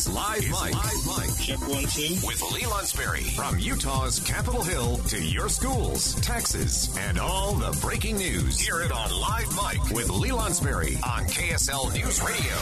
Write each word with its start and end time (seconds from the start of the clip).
Is 0.00 0.08
Live 0.08 0.42
Mic. 0.44 0.52
Live 0.52 1.06
Mic. 1.18 1.46
Check 1.46 1.60
one, 1.68 1.84
two. 1.84 2.14
With 2.26 2.40
Lee 2.52 2.62
Lonsberry. 2.62 3.36
From 3.36 3.58
Utah's 3.58 4.18
Capitol 4.20 4.62
Hill 4.62 4.96
to 4.96 5.22
your 5.22 5.50
schools, 5.50 6.14
taxes, 6.22 6.96
and 6.96 7.18
all 7.18 7.52
the 7.52 7.78
breaking 7.82 8.16
news. 8.16 8.58
Hear 8.58 8.80
it 8.80 8.92
on 8.92 9.10
Live 9.20 9.54
Mic 9.54 9.90
with 9.94 10.08
Lee 10.08 10.30
Lonsberry 10.30 10.94
on 11.06 11.24
KSL 11.24 11.92
News 11.92 12.22
Radio. 12.22 12.56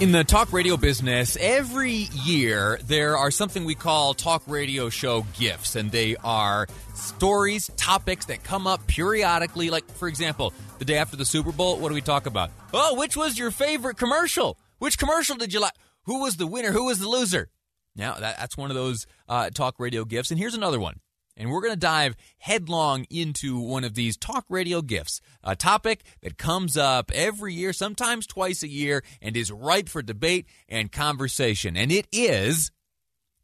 In 0.00 0.12
the 0.12 0.22
talk 0.22 0.52
radio 0.52 0.76
business, 0.76 1.36
every 1.40 2.06
year 2.24 2.78
there 2.86 3.16
are 3.16 3.32
something 3.32 3.64
we 3.64 3.74
call 3.74 4.14
talk 4.14 4.44
radio 4.46 4.90
show 4.90 5.26
gifts, 5.36 5.74
and 5.74 5.90
they 5.90 6.14
are 6.22 6.68
stories, 6.94 7.72
topics 7.76 8.26
that 8.26 8.44
come 8.44 8.68
up 8.68 8.86
periodically. 8.86 9.68
Like, 9.68 9.90
for 9.90 10.06
example, 10.06 10.52
the 10.78 10.84
day 10.84 10.96
after 10.96 11.16
the 11.16 11.24
Super 11.24 11.50
Bowl, 11.50 11.78
what 11.78 11.88
do 11.88 11.94
we 11.96 12.00
talk 12.02 12.26
about? 12.26 12.52
Oh, 12.72 12.94
which 12.94 13.16
was 13.16 13.36
your 13.36 13.50
favorite 13.50 13.96
commercial? 13.96 14.56
Which 14.78 14.96
commercial 14.96 15.36
did 15.36 15.52
you 15.52 15.58
like? 15.60 15.72
Who 16.04 16.20
was 16.20 16.36
the 16.36 16.46
winner? 16.46 16.72
Who 16.72 16.86
was 16.86 16.98
the 16.98 17.08
loser? 17.08 17.50
Now, 17.96 18.14
that, 18.14 18.38
that's 18.38 18.56
one 18.56 18.70
of 18.70 18.76
those 18.76 19.06
uh, 19.28 19.50
talk 19.50 19.76
radio 19.78 20.04
gifts. 20.04 20.30
And 20.30 20.38
here's 20.38 20.54
another 20.54 20.80
one. 20.80 21.00
And 21.36 21.50
we're 21.50 21.62
going 21.62 21.72
to 21.74 21.78
dive 21.78 22.14
headlong 22.38 23.06
into 23.10 23.58
one 23.58 23.82
of 23.82 23.94
these 23.94 24.16
talk 24.16 24.44
radio 24.48 24.82
gifts, 24.82 25.20
a 25.42 25.56
topic 25.56 26.04
that 26.22 26.38
comes 26.38 26.76
up 26.76 27.10
every 27.12 27.52
year, 27.54 27.72
sometimes 27.72 28.26
twice 28.26 28.62
a 28.62 28.68
year, 28.68 29.02
and 29.20 29.36
is 29.36 29.50
ripe 29.50 29.88
for 29.88 30.00
debate 30.00 30.46
and 30.68 30.92
conversation. 30.92 31.76
And 31.76 31.90
it 31.90 32.06
is 32.12 32.70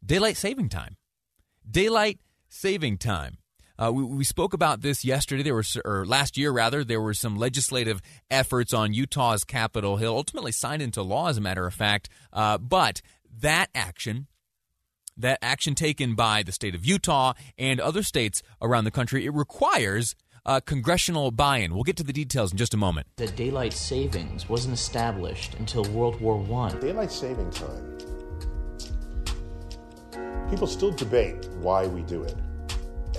daylight 0.05 0.37
saving 0.37 0.69
time. 0.69 0.95
Daylight 1.69 2.19
saving 2.47 2.97
time. 2.97 3.37
Uh, 3.81 3.91
we, 3.91 4.03
we, 4.03 4.23
spoke 4.23 4.53
about 4.53 4.81
this 4.81 5.03
yesterday. 5.03 5.41
There 5.41 5.55
were, 5.55 5.63
or 5.83 6.05
last 6.05 6.37
year 6.37 6.51
rather, 6.51 6.83
there 6.83 7.01
were 7.01 7.15
some 7.15 7.35
legislative 7.35 7.99
efforts 8.29 8.73
on 8.73 8.93
Utah's 8.93 9.43
Capitol 9.43 9.97
Hill, 9.97 10.15
ultimately 10.15 10.51
signed 10.51 10.83
into 10.83 11.01
law, 11.01 11.29
as 11.29 11.37
a 11.37 11.41
matter 11.41 11.65
of 11.65 11.73
fact. 11.73 12.07
Uh, 12.31 12.59
but 12.59 13.01
that 13.39 13.71
action, 13.73 14.27
that 15.17 15.39
action 15.41 15.73
taken 15.73 16.13
by 16.13 16.43
the 16.43 16.51
state 16.51 16.75
of 16.75 16.85
Utah 16.85 17.33
and 17.57 17.79
other 17.79 18.03
states 18.03 18.43
around 18.61 18.83
the 18.83 18.91
country, 18.91 19.25
it 19.25 19.33
requires 19.33 20.15
uh, 20.45 20.59
congressional 20.59 21.31
buy-in. 21.31 21.73
We'll 21.73 21.83
get 21.83 21.97
to 21.97 22.03
the 22.03 22.13
details 22.13 22.51
in 22.51 22.59
just 22.59 22.75
a 22.75 22.77
moment. 22.77 23.07
That 23.15 23.35
daylight 23.35 23.73
savings 23.73 24.47
wasn't 24.47 24.75
established 24.75 25.55
until 25.55 25.85
World 25.85 26.21
War 26.21 26.37
One. 26.37 26.79
Daylight 26.79 27.11
saving 27.11 27.49
time. 27.49 27.97
People 30.51 30.67
still 30.67 30.91
debate 30.91 31.47
why 31.61 31.87
we 31.87 32.03
do 32.03 32.21
it. 32.21 32.35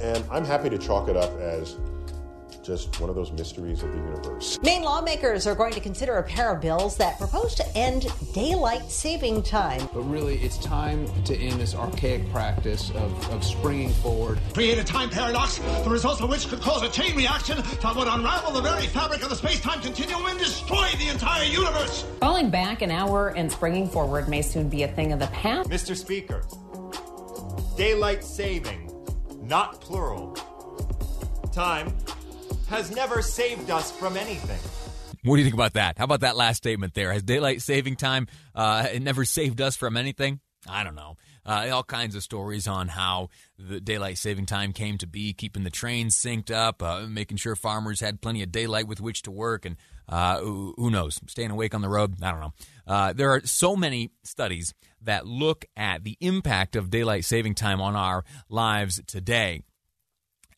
And 0.00 0.24
I'm 0.30 0.44
happy 0.44 0.70
to 0.70 0.78
chalk 0.78 1.08
it 1.08 1.16
up 1.16 1.32
as 1.38 1.76
just 2.62 3.00
one 3.00 3.10
of 3.10 3.16
those 3.16 3.32
mysteries 3.32 3.82
of 3.82 3.90
the 3.90 3.98
universe. 3.98 4.58
Maine 4.62 4.82
lawmakers 4.82 5.46
are 5.46 5.54
going 5.54 5.72
to 5.72 5.80
consider 5.80 6.18
a 6.18 6.22
pair 6.22 6.54
of 6.54 6.60
bills 6.60 6.96
that 6.96 7.18
propose 7.18 7.54
to 7.56 7.76
end 7.76 8.06
daylight 8.32 8.90
saving 8.90 9.42
time. 9.42 9.88
But 9.92 10.02
really, 10.02 10.38
it's 10.38 10.58
time 10.58 11.06
to 11.24 11.36
end 11.36 11.60
this 11.60 11.74
archaic 11.74 12.30
practice 12.30 12.90
of, 12.90 13.30
of 13.30 13.44
springing 13.44 13.90
forward. 13.90 14.38
Create 14.54 14.78
a 14.78 14.84
time 14.84 15.10
paradox, 15.10 15.58
the 15.58 15.90
results 15.90 16.20
of 16.20 16.30
which 16.30 16.48
could 16.48 16.60
cause 16.60 16.82
a 16.82 16.88
chain 16.88 17.16
reaction 17.16 17.58
that 17.58 17.96
would 17.96 18.08
unravel 18.08 18.52
the 18.52 18.62
very 18.62 18.86
fabric 18.86 19.22
of 19.22 19.30
the 19.30 19.36
space 19.36 19.60
time 19.60 19.80
continuum 19.80 20.26
and 20.26 20.38
destroy 20.38 20.88
the 20.98 21.08
entire 21.08 21.44
universe. 21.44 22.04
Falling 22.20 22.50
back 22.50 22.82
an 22.82 22.90
hour 22.90 23.28
and 23.30 23.50
springing 23.50 23.88
forward 23.88 24.28
may 24.28 24.42
soon 24.42 24.68
be 24.68 24.84
a 24.84 24.88
thing 24.88 25.12
of 25.12 25.18
the 25.18 25.26
past. 25.28 25.68
Mr. 25.68 25.96
Speaker, 25.96 26.42
daylight 27.76 28.22
saving, 28.22 28.91
not 29.52 29.82
plural, 29.82 30.34
time 31.52 31.94
has 32.70 32.90
never 32.90 33.20
saved 33.20 33.70
us 33.70 33.90
from 33.90 34.16
anything. 34.16 34.58
What 35.24 35.36
do 35.36 35.40
you 35.40 35.44
think 35.44 35.52
about 35.52 35.74
that? 35.74 35.98
How 35.98 36.04
about 36.04 36.20
that 36.20 36.38
last 36.38 36.56
statement 36.56 36.94
there? 36.94 37.12
Has 37.12 37.22
daylight 37.22 37.60
saving 37.60 37.96
time 37.96 38.28
uh, 38.54 38.88
never 38.98 39.26
saved 39.26 39.60
us 39.60 39.76
from 39.76 39.98
anything? 39.98 40.40
I 40.66 40.84
don't 40.84 40.94
know. 40.94 41.18
Uh, 41.44 41.68
all 41.70 41.82
kinds 41.82 42.14
of 42.14 42.22
stories 42.22 42.66
on 42.66 42.88
how 42.88 43.28
the 43.58 43.78
daylight 43.78 44.16
saving 44.16 44.46
time 44.46 44.72
came 44.72 44.96
to 44.96 45.06
be, 45.06 45.34
keeping 45.34 45.64
the 45.64 45.70
trains 45.70 46.16
synced 46.16 46.50
up, 46.50 46.82
uh, 46.82 47.02
making 47.06 47.36
sure 47.36 47.54
farmers 47.54 48.00
had 48.00 48.22
plenty 48.22 48.42
of 48.42 48.52
daylight 48.52 48.88
with 48.88 49.02
which 49.02 49.20
to 49.22 49.30
work, 49.30 49.66
and 49.66 49.76
uh, 50.08 50.38
who, 50.38 50.72
who, 50.78 50.90
knows, 50.90 51.20
staying 51.26 51.50
awake 51.50 51.74
on 51.74 51.82
the 51.82 51.90
road. 51.90 52.14
I 52.22 52.30
don't 52.30 52.40
know. 52.40 52.52
Uh, 52.86 53.12
there 53.12 53.30
are 53.32 53.42
so 53.44 53.76
many 53.76 54.12
studies 54.24 54.72
that 55.04 55.26
look 55.26 55.64
at 55.76 56.04
the 56.04 56.16
impact 56.20 56.76
of 56.76 56.90
daylight 56.90 57.24
saving 57.24 57.54
time 57.54 57.80
on 57.80 57.96
our 57.96 58.24
lives 58.48 59.00
today, 59.06 59.62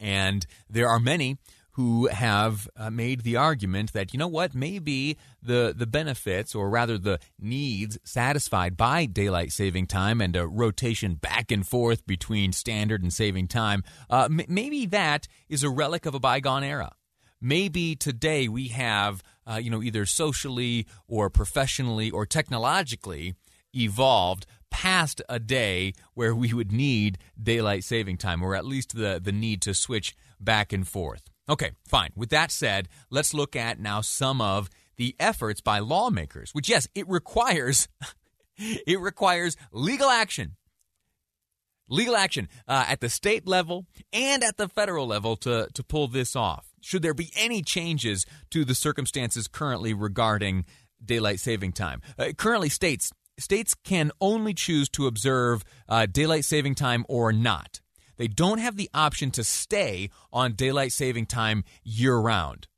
and 0.00 0.46
there 0.68 0.88
are 0.88 1.00
many 1.00 1.38
who 1.74 2.06
have 2.06 2.68
uh, 2.76 2.88
made 2.88 3.22
the 3.22 3.36
argument 3.36 3.92
that 3.92 4.12
you 4.12 4.18
know 4.18 4.28
what 4.28 4.54
maybe 4.54 5.18
the 5.42 5.74
the 5.76 5.86
benefits 5.86 6.54
or 6.54 6.70
rather 6.70 6.98
the 6.98 7.18
needs 7.38 7.98
satisfied 8.04 8.76
by 8.76 9.06
daylight 9.06 9.52
saving 9.52 9.86
time 9.86 10.20
and 10.20 10.36
a 10.36 10.46
rotation 10.46 11.14
back 11.14 11.50
and 11.50 11.66
forth 11.66 12.06
between 12.06 12.52
standard 12.52 13.02
and 13.02 13.12
saving 13.12 13.48
time 13.48 13.82
uh, 14.08 14.28
m- 14.30 14.46
maybe 14.48 14.86
that 14.86 15.26
is 15.48 15.62
a 15.62 15.70
relic 15.70 16.06
of 16.06 16.14
a 16.14 16.20
bygone 16.20 16.64
era. 16.64 16.92
Maybe 17.40 17.94
today 17.94 18.48
we 18.48 18.68
have 18.68 19.22
uh, 19.46 19.56
you 19.56 19.70
know 19.70 19.82
either 19.82 20.06
socially 20.06 20.86
or 21.08 21.28
professionally 21.28 22.10
or 22.10 22.24
technologically 22.24 23.34
evolved 23.74 24.46
past 24.70 25.22
a 25.28 25.38
day 25.38 25.92
where 26.14 26.34
we 26.34 26.52
would 26.52 26.72
need 26.72 27.18
daylight 27.40 27.84
saving 27.84 28.16
time 28.16 28.42
or 28.42 28.54
at 28.54 28.64
least 28.64 28.96
the 28.96 29.20
the 29.22 29.32
need 29.32 29.62
to 29.62 29.72
switch 29.72 30.16
back 30.40 30.72
and 30.72 30.88
forth 30.88 31.30
Okay, 31.48 31.72
fine. 31.86 32.10
With 32.16 32.30
that 32.30 32.50
said, 32.50 32.88
let's 33.10 33.34
look 33.34 33.54
at 33.54 33.78
now 33.78 34.00
some 34.00 34.40
of 34.40 34.70
the 34.96 35.14
efforts 35.20 35.60
by 35.60 35.80
lawmakers, 35.80 36.50
which 36.52 36.68
yes, 36.68 36.88
it 36.94 37.08
requires 37.08 37.88
it 38.56 39.00
requires 39.00 39.56
legal 39.72 40.08
action. 40.08 40.56
Legal 41.90 42.16
action 42.16 42.48
uh, 42.66 42.86
at 42.88 43.00
the 43.00 43.10
state 43.10 43.46
level 43.46 43.84
and 44.10 44.42
at 44.42 44.56
the 44.56 44.68
federal 44.68 45.06
level 45.06 45.36
to, 45.36 45.68
to 45.74 45.84
pull 45.84 46.08
this 46.08 46.34
off. 46.34 46.66
Should 46.80 47.02
there 47.02 47.12
be 47.12 47.30
any 47.36 47.60
changes 47.60 48.24
to 48.50 48.64
the 48.64 48.74
circumstances 48.74 49.48
currently 49.48 49.92
regarding 49.92 50.64
daylight 51.04 51.40
saving 51.40 51.72
time? 51.72 52.00
Uh, 52.18 52.32
currently, 52.38 52.70
states 52.70 53.12
states 53.38 53.74
can 53.74 54.10
only 54.20 54.54
choose 54.54 54.88
to 54.90 55.06
observe 55.06 55.64
uh, 55.88 56.06
daylight 56.06 56.44
saving 56.44 56.74
time 56.74 57.04
or 57.08 57.32
not 57.32 57.80
they 58.16 58.28
don't 58.28 58.58
have 58.58 58.76
the 58.76 58.90
option 58.94 59.30
to 59.32 59.44
stay 59.44 60.10
on 60.32 60.54
daylight 60.54 60.92
saving 60.92 61.26
time 61.26 61.64
year 61.82 62.16
round. 62.16 62.68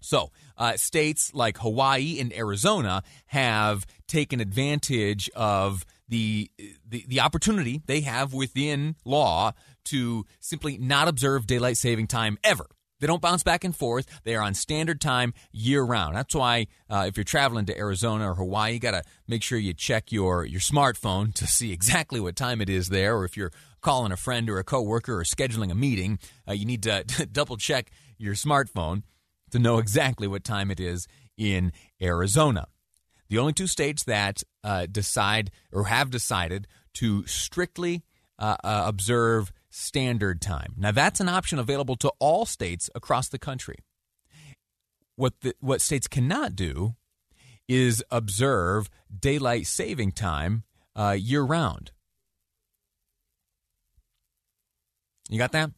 So, 0.00 0.32
uh, 0.58 0.76
states 0.76 1.32
like 1.32 1.58
Hawaii 1.58 2.18
and 2.18 2.32
Arizona 2.32 3.02
have 3.26 3.86
taken 4.08 4.40
advantage 4.40 5.30
of 5.30 5.86
the, 6.08 6.50
the, 6.88 7.04
the 7.06 7.20
opportunity 7.20 7.82
they 7.86 8.00
have 8.00 8.34
within 8.34 8.96
law 9.04 9.52
to 9.84 10.26
simply 10.40 10.76
not 10.76 11.06
observe 11.06 11.46
daylight 11.46 11.76
saving 11.76 12.08
time 12.08 12.36
ever. 12.42 12.66
They 13.02 13.08
don't 13.08 13.20
bounce 13.20 13.42
back 13.42 13.64
and 13.64 13.74
forth. 13.74 14.06
They 14.22 14.36
are 14.36 14.44
on 14.44 14.54
standard 14.54 15.00
time 15.00 15.34
year 15.50 15.82
round. 15.82 16.14
That's 16.14 16.36
why 16.36 16.68
uh, 16.88 17.06
if 17.08 17.16
you're 17.16 17.24
traveling 17.24 17.66
to 17.66 17.76
Arizona 17.76 18.30
or 18.30 18.36
Hawaii, 18.36 18.74
you 18.74 18.78
got 18.78 18.92
to 18.92 19.02
make 19.26 19.42
sure 19.42 19.58
you 19.58 19.74
check 19.74 20.12
your, 20.12 20.44
your 20.44 20.60
smartphone 20.60 21.34
to 21.34 21.48
see 21.48 21.72
exactly 21.72 22.20
what 22.20 22.36
time 22.36 22.60
it 22.60 22.70
is 22.70 22.90
there. 22.90 23.16
Or 23.16 23.24
if 23.24 23.36
you're 23.36 23.50
calling 23.80 24.12
a 24.12 24.16
friend 24.16 24.48
or 24.48 24.60
a 24.60 24.64
coworker 24.64 25.18
or 25.18 25.24
scheduling 25.24 25.72
a 25.72 25.74
meeting, 25.74 26.20
uh, 26.48 26.52
you 26.52 26.64
need 26.64 26.84
to 26.84 27.02
double 27.32 27.56
check 27.56 27.90
your 28.18 28.34
smartphone 28.34 29.02
to 29.50 29.58
know 29.58 29.78
exactly 29.78 30.28
what 30.28 30.44
time 30.44 30.70
it 30.70 30.78
is 30.78 31.08
in 31.36 31.72
Arizona. 32.00 32.68
The 33.28 33.38
only 33.38 33.52
two 33.52 33.66
states 33.66 34.04
that 34.04 34.44
uh, 34.62 34.86
decide 34.86 35.50
or 35.72 35.86
have 35.86 36.10
decided 36.10 36.68
to 36.94 37.26
strictly 37.26 38.04
uh, 38.38 38.58
uh, 38.62 38.84
observe 38.86 39.52
standard 39.72 40.40
time. 40.40 40.74
Now, 40.76 40.92
that's 40.92 41.18
an 41.18 41.28
option 41.28 41.58
available 41.58 41.96
to 41.96 42.12
all 42.18 42.44
states 42.44 42.90
across 42.94 43.28
the 43.28 43.38
country. 43.38 43.78
What, 45.16 45.40
the, 45.40 45.54
what 45.60 45.80
states 45.80 46.06
cannot 46.06 46.54
do 46.54 46.94
is 47.68 48.04
observe 48.10 48.90
daylight 49.18 49.66
saving 49.66 50.12
time 50.12 50.64
uh, 50.94 51.16
year 51.18 51.42
round. 51.42 51.92
You 55.30 55.38
got 55.38 55.52
that? 55.52 55.70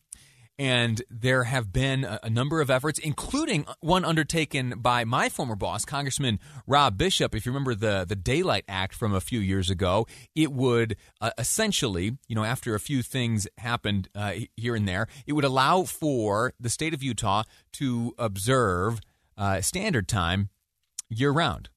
And 0.58 1.02
there 1.10 1.44
have 1.44 1.72
been 1.72 2.04
a, 2.04 2.20
a, 2.22 2.30
number 2.30 2.60
of 2.60 2.70
efforts, 2.70 3.00
including 3.00 3.66
one 3.80 4.04
undertaken 4.04 4.74
by 4.76 5.04
my 5.04 5.28
former 5.28 5.56
boss, 5.56 5.84
Congressman 5.84 6.38
Rob 6.64 6.96
Bishop. 6.96 7.34
If 7.34 7.44
you 7.44 7.50
remember 7.50 7.74
the, 7.74 8.04
the 8.08 8.14
Daylight 8.14 8.64
Act 8.68 8.94
from 8.94 9.12
a 9.12 9.20
few 9.20 9.40
years 9.40 9.68
ago, 9.68 10.06
it 10.36 10.52
would 10.52 10.96
uh, 11.20 11.32
essentially, 11.38 12.18
you 12.28 12.36
know, 12.36 12.44
after 12.44 12.76
a 12.76 12.80
few 12.80 13.02
things 13.02 13.48
happened 13.58 14.08
uh, 14.14 14.34
here 14.56 14.76
and 14.76 14.86
there, 14.86 15.08
it 15.26 15.32
would 15.32 15.44
allow 15.44 15.82
for 15.82 16.52
the 16.60 16.70
state 16.70 16.94
of 16.94 17.02
Utah 17.02 17.42
to 17.72 18.14
observe 18.16 19.00
uh, 19.36 19.60
standard 19.60 20.06
time 20.06 20.50
year 21.08 21.32
round. 21.32 21.68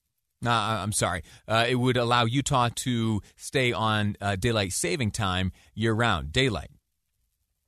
Uh, 0.46 0.50
I'm 0.52 0.92
sorry. 0.92 1.24
Uh, 1.48 1.66
it 1.68 1.76
would 1.76 1.98
allow 1.98 2.26
Utah 2.26 2.70
to 2.76 3.22
stay 3.36 3.74
on 3.74 4.16
uh, 4.22 4.36
daylight 4.36 4.72
saving 4.72 5.12
time 5.12 5.52
year 5.74 5.94
round, 5.94 6.32
daylight. 6.32 6.70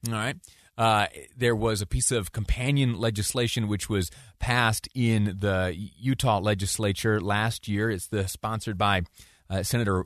All 0.08 0.14
right. 0.14 0.36
Uh, 0.80 1.08
there 1.36 1.58
was 1.58 1.82
a 1.82 1.86
piece 1.86 2.10
of 2.10 2.32
companion 2.32 2.98
legislation 2.98 3.68
which 3.68 3.90
was 3.90 4.10
passed 4.40 4.88
in 4.96 5.36
the 5.40 5.76
Utah 5.76 6.40
legislature 6.40 7.20
last 7.20 7.68
year. 7.68 7.92
It's 7.92 8.08
the 8.08 8.30
sponsored 8.30 8.78
by 8.78 9.02
uh, 9.50 9.62
Senator 9.62 10.06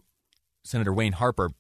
Senator 0.64 0.92
Wayne 0.92 1.14
Harper. 1.14 1.52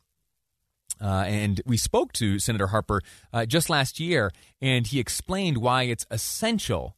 Uh, 1.00 1.26
and 1.28 1.62
we 1.66 1.78
spoke 1.78 2.12
to 2.14 2.40
Senator 2.40 2.68
Harper 2.68 3.02
uh, 3.32 3.46
just 3.46 3.70
last 3.70 4.00
year, 4.00 4.32
and 4.62 4.88
he 4.88 5.00
explained 5.00 5.58
why 5.60 5.84
it's 5.84 6.08
essential 6.10 6.96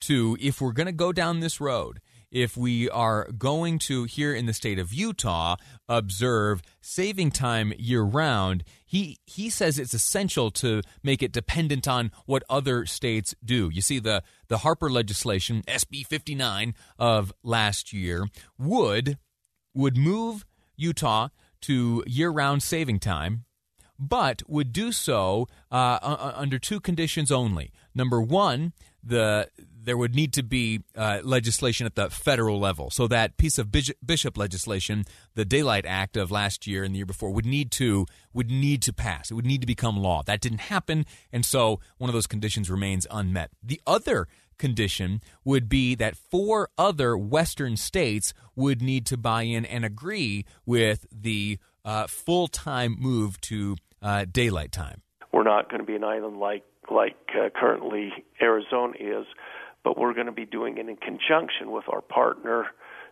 to, 0.00 0.36
if 0.40 0.60
we're 0.60 0.72
going 0.72 0.86
to 0.86 0.92
go 0.92 1.10
down 1.10 1.40
this 1.40 1.60
road, 1.60 2.00
if 2.34 2.56
we 2.56 2.90
are 2.90 3.30
going 3.38 3.78
to, 3.78 4.04
here 4.04 4.34
in 4.34 4.46
the 4.46 4.52
state 4.52 4.78
of 4.80 4.92
Utah, 4.92 5.54
observe 5.88 6.60
saving 6.80 7.30
time 7.30 7.72
year 7.78 8.02
round, 8.02 8.64
he, 8.84 9.18
he 9.24 9.48
says 9.48 9.78
it's 9.78 9.94
essential 9.94 10.50
to 10.50 10.82
make 11.02 11.22
it 11.22 11.32
dependent 11.32 11.86
on 11.86 12.10
what 12.26 12.42
other 12.50 12.86
states 12.86 13.36
do. 13.42 13.70
You 13.72 13.80
see, 13.80 14.00
the, 14.00 14.24
the 14.48 14.58
Harper 14.58 14.90
legislation, 14.90 15.62
SB 15.68 16.06
59 16.08 16.74
of 16.98 17.32
last 17.44 17.92
year, 17.92 18.26
would, 18.58 19.16
would 19.72 19.96
move 19.96 20.44
Utah 20.76 21.28
to 21.62 22.02
year 22.06 22.30
round 22.30 22.64
saving 22.64 22.98
time 22.98 23.44
but 23.96 24.42
would 24.48 24.72
do 24.72 24.90
so 24.90 25.46
uh, 25.70 26.32
under 26.34 26.58
two 26.58 26.80
conditions 26.80 27.30
only. 27.30 27.72
Number 27.94 28.20
one, 28.20 28.72
the 29.04 29.48
there 29.84 29.96
would 29.96 30.14
need 30.14 30.32
to 30.32 30.42
be 30.42 30.80
uh, 30.96 31.20
legislation 31.22 31.84
at 31.84 31.94
the 31.94 32.08
federal 32.08 32.58
level. 32.58 32.90
So 32.90 33.06
that 33.08 33.36
piece 33.36 33.58
of 33.58 33.70
bishop, 33.70 34.38
legislation, 34.38 35.04
the 35.34 35.44
Daylight 35.44 35.84
Act 35.86 36.16
of 36.16 36.30
last 36.30 36.66
year 36.66 36.84
and 36.84 36.94
the 36.94 36.98
year 36.98 37.06
before, 37.06 37.30
would 37.30 37.44
need 37.44 37.70
to 37.72 38.06
would 38.32 38.50
need 38.50 38.82
to 38.82 38.92
pass. 38.92 39.30
It 39.30 39.34
would 39.34 39.46
need 39.46 39.60
to 39.60 39.66
become 39.66 39.98
law. 39.98 40.22
That 40.22 40.40
didn't 40.40 40.62
happen, 40.62 41.04
and 41.32 41.44
so 41.44 41.80
one 41.98 42.08
of 42.08 42.14
those 42.14 42.26
conditions 42.26 42.70
remains 42.70 43.06
unmet. 43.10 43.50
The 43.62 43.80
other 43.86 44.26
condition 44.58 45.20
would 45.44 45.68
be 45.68 45.94
that 45.96 46.16
four 46.16 46.70
other 46.78 47.16
Western 47.16 47.76
states 47.76 48.32
would 48.54 48.80
need 48.80 49.04
to 49.06 49.16
buy 49.16 49.42
in 49.42 49.64
and 49.64 49.84
agree 49.84 50.44
with 50.64 51.06
the 51.12 51.58
uh, 51.84 52.06
full 52.06 52.48
time 52.48 52.96
move 52.98 53.40
to 53.42 53.76
uh, 54.00 54.24
daylight 54.30 54.72
time. 54.72 55.02
We're 55.44 55.50
not 55.50 55.68
going 55.68 55.80
to 55.80 55.86
be 55.86 55.94
an 55.94 56.04
island 56.04 56.38
like 56.38 56.64
like 56.90 57.16
uh, 57.34 57.50
currently 57.54 58.12
Arizona 58.40 58.94
is, 58.98 59.26
but 59.82 59.98
we're 59.98 60.14
going 60.14 60.26
to 60.26 60.32
be 60.32 60.46
doing 60.46 60.78
it 60.78 60.88
in 60.88 60.96
conjunction 60.96 61.70
with 61.70 61.84
our 61.88 62.00
partner 62.00 62.66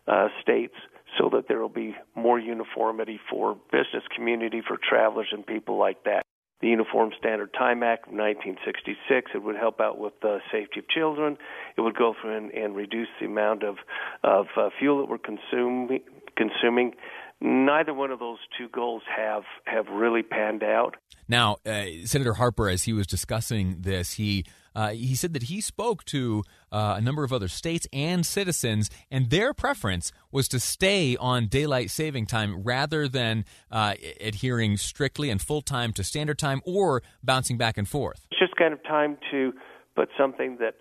uh, 0.09 0.29
states 0.41 0.75
so 1.19 1.29
that 1.33 1.47
there 1.49 1.61
will 1.61 1.69
be 1.69 1.95
more 2.15 2.39
uniformity 2.39 3.21
for 3.31 3.57
business 3.71 4.05
community, 4.15 4.63
for 4.67 4.79
travelers, 4.79 5.29
and 5.31 5.47
people 5.47 5.79
like 5.79 6.05
that. 6.05 6.23
The 6.63 6.69
Uniform 6.69 7.11
Standard 7.19 7.53
Time 7.53 7.83
Act 7.83 8.07
of 8.07 8.15
1966, 8.15 9.33
it 9.35 9.43
would 9.43 9.57
help 9.57 9.81
out 9.81 9.99
with 9.99 10.15
the 10.23 10.39
safety 10.51 10.81
of 10.81 10.89
children. 10.89 11.37
It 11.77 11.83
would 11.83 11.97
go 11.97 12.15
through 12.19 12.37
and, 12.37 12.51
and 12.53 12.75
reduce 12.75 13.09
the 13.21 13.27
amount 13.27 13.63
of, 13.63 13.77
of 14.23 14.47
uh, 14.57 14.71
fuel 14.79 15.01
that 15.01 15.11
we're 15.11 15.19
consuming, 15.19 16.01
consuming 16.37 16.95
neither 17.43 17.93
one 17.93 18.11
of 18.11 18.19
those 18.19 18.39
two 18.57 18.69
goals 18.69 19.03
have 19.15 19.43
have 19.65 19.87
really 19.89 20.23
panned 20.23 20.63
out. 20.63 20.97
Now, 21.29 21.57
uh, 21.67 21.85
Senator 22.05 22.35
Harper, 22.35 22.69
as 22.69 22.85
he 22.85 22.93
was 22.93 23.07
discussing 23.07 23.77
this, 23.81 24.15
he 24.15 24.45
uh, 24.75 24.91
he 24.91 25.15
said 25.15 25.35
that 25.35 25.45
he 25.45 25.61
spoke 25.61 26.05
to 26.07 26.45
uh, 26.71 26.95
a 26.97 27.01
number 27.01 27.25
of 27.25 27.33
other 27.33 27.49
states 27.49 27.87
and 27.93 28.25
citizens, 28.25 28.89
and 29.11 29.31
their 29.31 29.53
preference 29.53 30.13
was 30.31 30.49
to 30.49 30.59
stay 30.59 31.17
on 31.17 31.47
daylight 31.47 31.91
saving 31.91 32.27
time 32.27 32.63
rather 32.63 33.09
than 33.09 33.45
uh, 33.71 33.95
adhering 34.21 34.77
strictly 34.77 35.29
and 35.29 35.43
full 35.43 35.63
time 35.63 35.93
to 35.93 36.05
standard 36.05 36.39
time 36.39 36.63
or 36.65 37.03
bouncing 37.23 37.59
back 37.59 37.77
and 37.77 37.89
forth. 37.89 38.27
It's 38.31 38.41
just 38.41 38.57
kind 38.57 38.73
of 38.73 38.83
time 38.85 39.19
to 39.31 39.53
put 39.95 40.09
something 40.17 40.57
that 40.61 40.77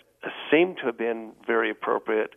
seemed 0.51 0.77
to 0.77 0.85
have 0.85 0.97
been 0.97 1.31
very 1.45 1.71
appropriate 1.71 2.31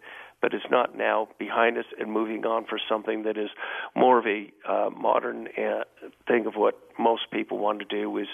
but 0.44 0.52
is 0.52 0.60
not 0.70 0.94
now 0.94 1.26
behind 1.38 1.78
us 1.78 1.86
and 1.98 2.12
moving 2.12 2.44
on 2.44 2.66
for 2.66 2.78
something 2.86 3.22
that 3.22 3.38
is 3.38 3.48
more 3.96 4.18
of 4.18 4.26
a 4.26 4.52
uh, 4.70 4.90
modern 4.90 5.48
uh, 5.56 5.84
thing 6.28 6.44
of 6.44 6.52
what 6.52 6.78
most 6.98 7.22
people 7.32 7.56
want 7.56 7.78
to 7.78 7.86
do 7.86 8.18
is 8.18 8.26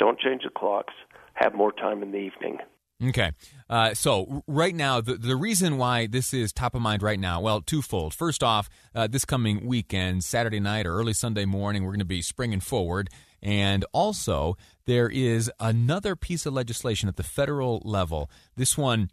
don't 0.00 0.18
change 0.18 0.42
the 0.42 0.50
clocks, 0.50 0.94
have 1.34 1.54
more 1.54 1.70
time 1.70 2.02
in 2.02 2.10
the 2.10 2.18
evening. 2.18 2.58
Okay. 3.00 3.30
Uh, 3.70 3.94
so, 3.94 4.42
right 4.48 4.74
now, 4.74 5.00
the, 5.00 5.14
the 5.14 5.36
reason 5.36 5.78
why 5.78 6.08
this 6.08 6.34
is 6.34 6.52
top 6.52 6.74
of 6.74 6.82
mind 6.82 7.04
right 7.04 7.20
now, 7.20 7.40
well, 7.40 7.60
twofold. 7.60 8.14
First 8.14 8.42
off, 8.42 8.68
uh, 8.92 9.06
this 9.06 9.24
coming 9.24 9.64
weekend, 9.64 10.24
Saturday 10.24 10.58
night 10.58 10.86
or 10.86 10.98
early 10.98 11.12
Sunday 11.12 11.44
morning, 11.44 11.84
we're 11.84 11.90
going 11.90 12.00
to 12.00 12.04
be 12.04 12.20
springing 12.20 12.58
forward. 12.58 13.10
And 13.40 13.84
also, 13.92 14.56
there 14.86 15.08
is 15.08 15.52
another 15.60 16.16
piece 16.16 16.46
of 16.46 16.52
legislation 16.52 17.08
at 17.08 17.14
the 17.14 17.22
federal 17.22 17.80
level. 17.84 18.28
This 18.56 18.76
one 18.76 19.10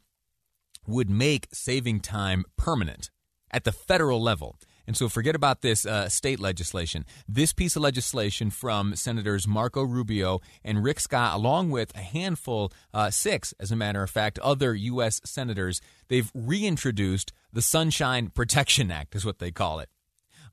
would 0.88 1.10
make 1.10 1.48
saving 1.52 2.00
time 2.00 2.46
permanent 2.58 3.10
at 3.52 3.64
the 3.64 3.72
federal 3.72 4.22
level. 4.22 4.58
And 4.88 4.98
so 4.98 5.08
forget 5.08 5.36
about 5.36 5.62
this 5.62 5.86
uh, 5.86 6.10
state 6.10 6.40
legislation. 6.40 7.06
This 7.28 7.54
piece 7.54 7.76
of 7.76 7.84
legislation 7.84 8.50
from 8.50 8.96
Senators 8.96 9.48
Marco 9.48 9.84
Rubio 9.84 10.42
and 10.64 10.84
Rick 10.84 11.00
Scott, 11.00 11.36
along 11.36 11.70
with 11.70 11.96
a 11.96 12.02
handful, 12.02 12.74
uh, 12.94 13.10
six, 13.12 13.54
as 13.60 13.72
a 13.72 13.76
matter 13.76 14.04
of 14.04 14.10
fact, 14.10 14.40
other 14.40 14.74
U.S. 14.74 15.22
senators, 15.24 15.82
they've 16.08 16.32
reintroduced 16.34 17.32
the 17.54 17.62
Sunshine 17.62 18.30
Protection 18.30 18.92
Act, 18.92 19.16
is 19.16 19.26
what 19.26 19.40
they 19.40 19.52
call 19.52 19.80
it 19.80 19.90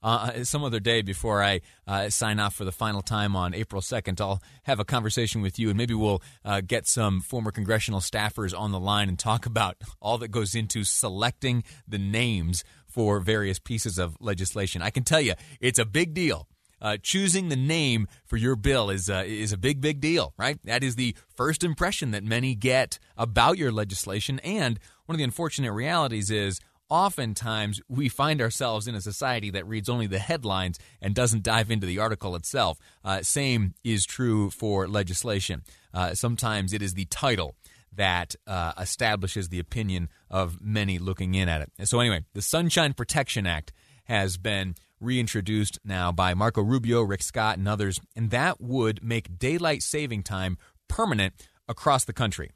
uh, 0.03 0.45
some 0.45 0.65
other 0.65 0.81
day 0.81 1.03
before 1.03 1.43
I 1.43 1.61
uh, 1.87 2.11
sign 2.11 2.39
off 2.39 2.55
for 2.55 2.65
the 2.65 2.73
final 2.73 3.03
time 3.03 3.35
on 3.37 3.55
April 3.55 3.83
2nd. 3.83 4.21
I'll 4.21 4.43
have 4.65 4.81
a 4.81 4.85
conversation 4.85 5.43
with 5.43 5.59
you 5.59 5.69
and 5.69 5.77
maybe 5.77 5.95
we'll 5.95 6.23
uh, 6.45 6.61
get 6.61 6.87
some 6.87 7.21
former 7.21 7.51
congressional 7.51 8.01
staffers 8.01 8.59
on 8.59 8.73
the 8.73 8.81
line 8.81 9.09
and 9.09 9.19
talk 9.19 9.47
about 9.47 9.77
all 10.01 10.19
that 10.19 10.29
goes 10.29 10.55
into 10.55 10.85
selecting 10.85 11.65
the 11.87 11.99
names 11.99 12.65
for 12.87 13.21
various 13.21 13.59
pieces 13.59 13.99
of 13.99 14.17
legislation. 14.21 14.83
I 14.83 14.91
can 14.91 15.05
tell 15.05 15.21
you, 15.21 15.35
it's 15.61 15.79
a 15.79 15.85
big 15.85 16.15
deal. 16.15 16.49
Uh, 16.81 16.97
choosing 17.03 17.49
the 17.49 17.57
name 17.57 18.07
for 18.25 18.37
your 18.37 18.55
bill 18.55 18.89
is 18.89 19.11
uh, 19.11 19.25
is 19.27 19.53
a 19.53 19.57
big 19.57 19.81
big 19.81 20.01
deal, 20.01 20.33
right? 20.39 20.61
That 20.63 20.85
is 20.85 20.95
the 20.95 21.17
first 21.35 21.65
impression 21.65 22.13
that 22.13 22.23
many 22.23 22.55
get 22.55 23.01
about 23.17 23.59
your 23.59 23.73
legislation, 23.73 24.39
and 24.45 24.79
one 25.07 25.15
of 25.15 25.19
the 25.19 25.25
unfortunate 25.25 25.73
realities 25.73 26.31
is 26.31 26.61
oftentimes 26.91 27.81
we 27.89 28.09
find 28.09 28.41
ourselves 28.41 28.89
in 28.89 28.95
a 28.95 29.01
society 29.01 29.51
that 29.51 29.67
reads 29.67 29.89
only 29.89 30.07
the 30.07 30.19
headlines 30.19 30.79
and 31.01 31.15
doesn't 31.15 31.43
dive 31.43 31.71
into 31.71 31.87
the 31.87 31.99
article 31.99 32.35
itself. 32.35 32.79
Uh, 33.05 33.23
same 33.23 33.75
is 33.85 34.05
true 34.05 34.51
for 34.51 34.89
legislation. 34.89 35.63
Uh, 35.93 36.15
sometimes 36.15 36.73
it 36.73 36.83
is 36.83 36.95
the 36.95 37.07
title 37.07 37.55
that 37.93 38.35
uh, 38.47 38.73
establishes 38.79 39.49
the 39.49 39.59
opinion 39.59 40.09
of 40.31 40.61
many 40.61 40.99
looking 40.99 41.35
in 41.35 41.49
at 41.49 41.61
it. 41.61 41.89
So, 41.89 42.01
anyway, 42.01 42.25
the 42.33 42.43
Sunshine 42.43 42.95
Protection 42.95 43.47
Act 43.47 43.73
has 44.05 44.37
been 44.37 44.75
reintroduced 45.01 45.79
now 45.85 46.13
by 46.13 46.35
Marco 46.35 46.63
Rubio, 46.63 47.03
Rick 47.03 47.23
Scott, 47.23 47.59
and 47.59 47.69
others, 47.69 48.01
and 48.17 48.31
that 48.31 48.61
would 48.61 49.03
make 49.03 49.39
daylight 49.39 49.83
saving 49.83 50.23
time 50.23 50.59
permanent 50.89 51.35
across 51.69 52.05
the 52.05 52.13
country. 52.13 52.51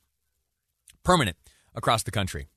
Permanent 1.05 1.37
across 1.75 2.03
the 2.03 2.11
country. 2.11 2.49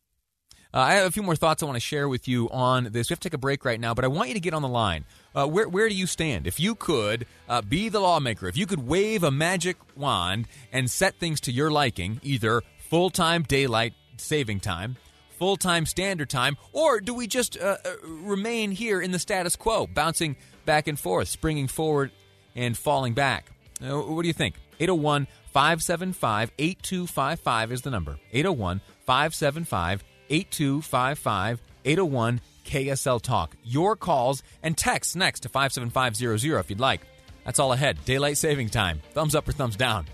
Uh, 0.76 0.80
I 0.80 0.94
have 0.96 1.08
a 1.08 1.12
few 1.12 1.24
more 1.24 1.38
thoughts 1.38 1.64
I 1.64 1.68
want 1.68 1.78
to 1.78 1.80
share 1.80 2.10
with 2.10 2.28
you 2.28 2.50
on 2.50 2.90
this. 2.92 3.10
We 3.10 3.14
have 3.14 3.22
to 3.22 3.30
take 3.30 3.34
a 3.34 3.38
break 3.38 3.64
right 3.64 3.80
now, 3.80 3.94
but 3.94 4.04
I 4.04 4.10
want 4.10 4.28
you 4.28 4.34
to 4.34 4.42
get 4.42 4.54
on 4.54 4.62
the 4.62 4.68
line. 4.68 5.06
Uh, 5.34 5.48
where, 5.48 5.70
where 5.70 5.88
do 5.88 5.96
you 5.96 6.06
stand? 6.06 6.46
If 6.46 6.60
you 6.60 6.76
could 6.76 7.26
uh, 7.48 7.62
be 7.62 7.88
the 7.88 8.02
lawmaker, 8.02 8.50
if 8.50 8.58
you 8.58 8.66
could 8.66 8.86
wave 8.86 9.24
a 9.24 9.32
magic 9.32 9.78
wand 9.96 10.50
and 10.74 10.92
set 10.92 11.16
things 11.16 11.40
to 11.42 11.54
your 11.54 11.72
liking, 11.72 12.20
either 12.24 12.62
full 12.90 13.10
time 13.10 13.44
daylight 13.44 13.94
saving 14.18 14.60
time, 14.60 14.98
full 15.40 15.56
time 15.56 15.86
standard 15.86 16.30
time, 16.30 16.58
or 16.74 17.00
do 17.00 17.14
we 17.14 17.26
just 17.26 17.58
uh, 17.58 17.78
uh, 17.86 17.92
remain 18.06 18.72
here 18.72 19.00
in 19.00 19.12
the 19.12 19.20
status 19.20 19.56
quo, 19.56 19.88
bouncing 19.88 20.36
back 20.66 20.90
and 20.90 21.00
forth, 21.00 21.30
springing 21.30 21.70
forward 21.70 22.12
and 22.54 22.78
falling 22.78 23.14
back? 23.14 23.50
Uh, 23.82 23.98
what 23.98 24.24
do 24.24 24.28
you 24.28 24.34
think? 24.34 24.56
801 24.82 25.28
575 25.54 26.52
8255 26.60 27.72
is 27.72 27.82
the 27.82 27.92
number. 27.92 28.20
801 28.34 28.82
575 29.06 30.04
8255 30.30 31.62
801 31.86 32.42
KSL 32.66 33.22
Talk. 33.22 33.56
Your 33.64 33.96
calls 33.96 34.44
and 34.64 34.78
texts 34.78 35.16
next 35.16 35.42
to 35.42 35.50
57500 35.50 36.60
if 36.60 36.70
you'd 36.70 36.80
like. 36.80 37.02
That's 37.46 37.60
all 37.60 37.74
ahead. 37.74 38.04
Daylight 38.06 38.38
saving 38.38 38.70
time. 38.70 39.02
Thumbs 39.14 39.36
up 39.36 39.48
or 39.48 39.52
thumbs 39.52 39.76
down. 39.76 40.06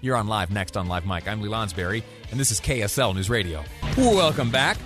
You're 0.00 0.16
on 0.16 0.28
live 0.28 0.50
next 0.50 0.76
on 0.76 0.88
Live 0.88 1.06
Mic. 1.06 1.28
I'm 1.28 1.40
Lee 1.40 1.48
Lonsberry, 1.48 2.02
and 2.30 2.38
this 2.38 2.50
is 2.50 2.60
KSL 2.60 3.14
News 3.14 3.28
Radio. 3.28 3.64
Welcome 3.96 4.50
back. 4.50 4.76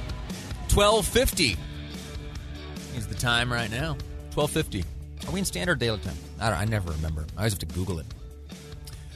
1250 0.73 1.57
is 2.97 3.07
the 3.07 3.15
time 3.15 3.53
right 3.53 3.71
now. 3.71 3.97
1250. 4.35 4.85
Are 5.27 5.33
we 5.33 5.41
in 5.41 5.45
standard 5.45 5.79
daylight 5.79 6.03
time? 6.03 6.17
I, 6.41 6.51
I 6.53 6.65
never 6.65 6.93
remember. 6.93 7.27
I 7.37 7.41
always 7.41 7.53
have 7.53 7.59
to 7.61 7.67
Google 7.67 7.99
it. 7.99 8.07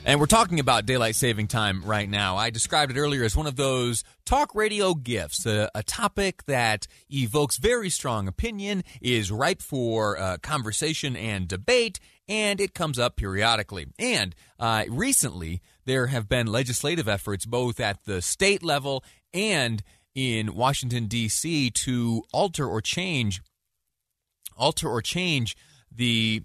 And 0.05 0.21
we're 0.21 0.27
talking 0.27 0.61
about 0.61 0.85
daylight 0.85 1.15
saving 1.15 1.47
time 1.47 1.83
right 1.85 2.09
now. 2.09 2.37
I 2.37 2.51
described 2.51 2.93
it 2.93 2.99
earlier 2.99 3.25
as 3.25 3.35
one 3.35 3.47
of 3.47 3.57
those 3.57 4.05
talk 4.25 4.55
radio 4.55 4.95
gifts, 4.95 5.47
a, 5.47 5.71
a 5.75 5.83
topic 5.83 6.45
that 6.47 6.87
evokes 7.11 7.57
very 7.57 7.91
strong 7.91 8.29
opinion, 8.29 8.85
is 9.01 9.31
ripe 9.31 9.63
for 9.63 10.19
uh, 10.19 10.39
conversation 10.39 11.17
and 11.17 11.49
debate, 11.49 12.01
and 12.29 12.61
it 12.61 12.75
comes 12.75 12.99
up 12.99 13.17
periodically. 13.17 13.87
And 13.99 14.35
uh, 14.59 14.85
recently, 14.89 15.61
there 15.85 16.07
have 16.09 16.29
been 16.29 16.47
legislative 16.47 17.09
efforts 17.09 17.47
both 17.47 17.81
at 17.81 18.05
the 18.05 18.23
state 18.23 18.63
level 18.63 19.05
and 19.33 19.83
in 20.15 20.55
Washington, 20.55 21.07
D.C. 21.07 21.71
to 21.71 22.23
alter 22.33 22.67
or 22.67 22.81
change 22.81 23.43
alter 24.57 24.89
or 24.89 25.03
change 25.03 25.57
the 25.91 26.43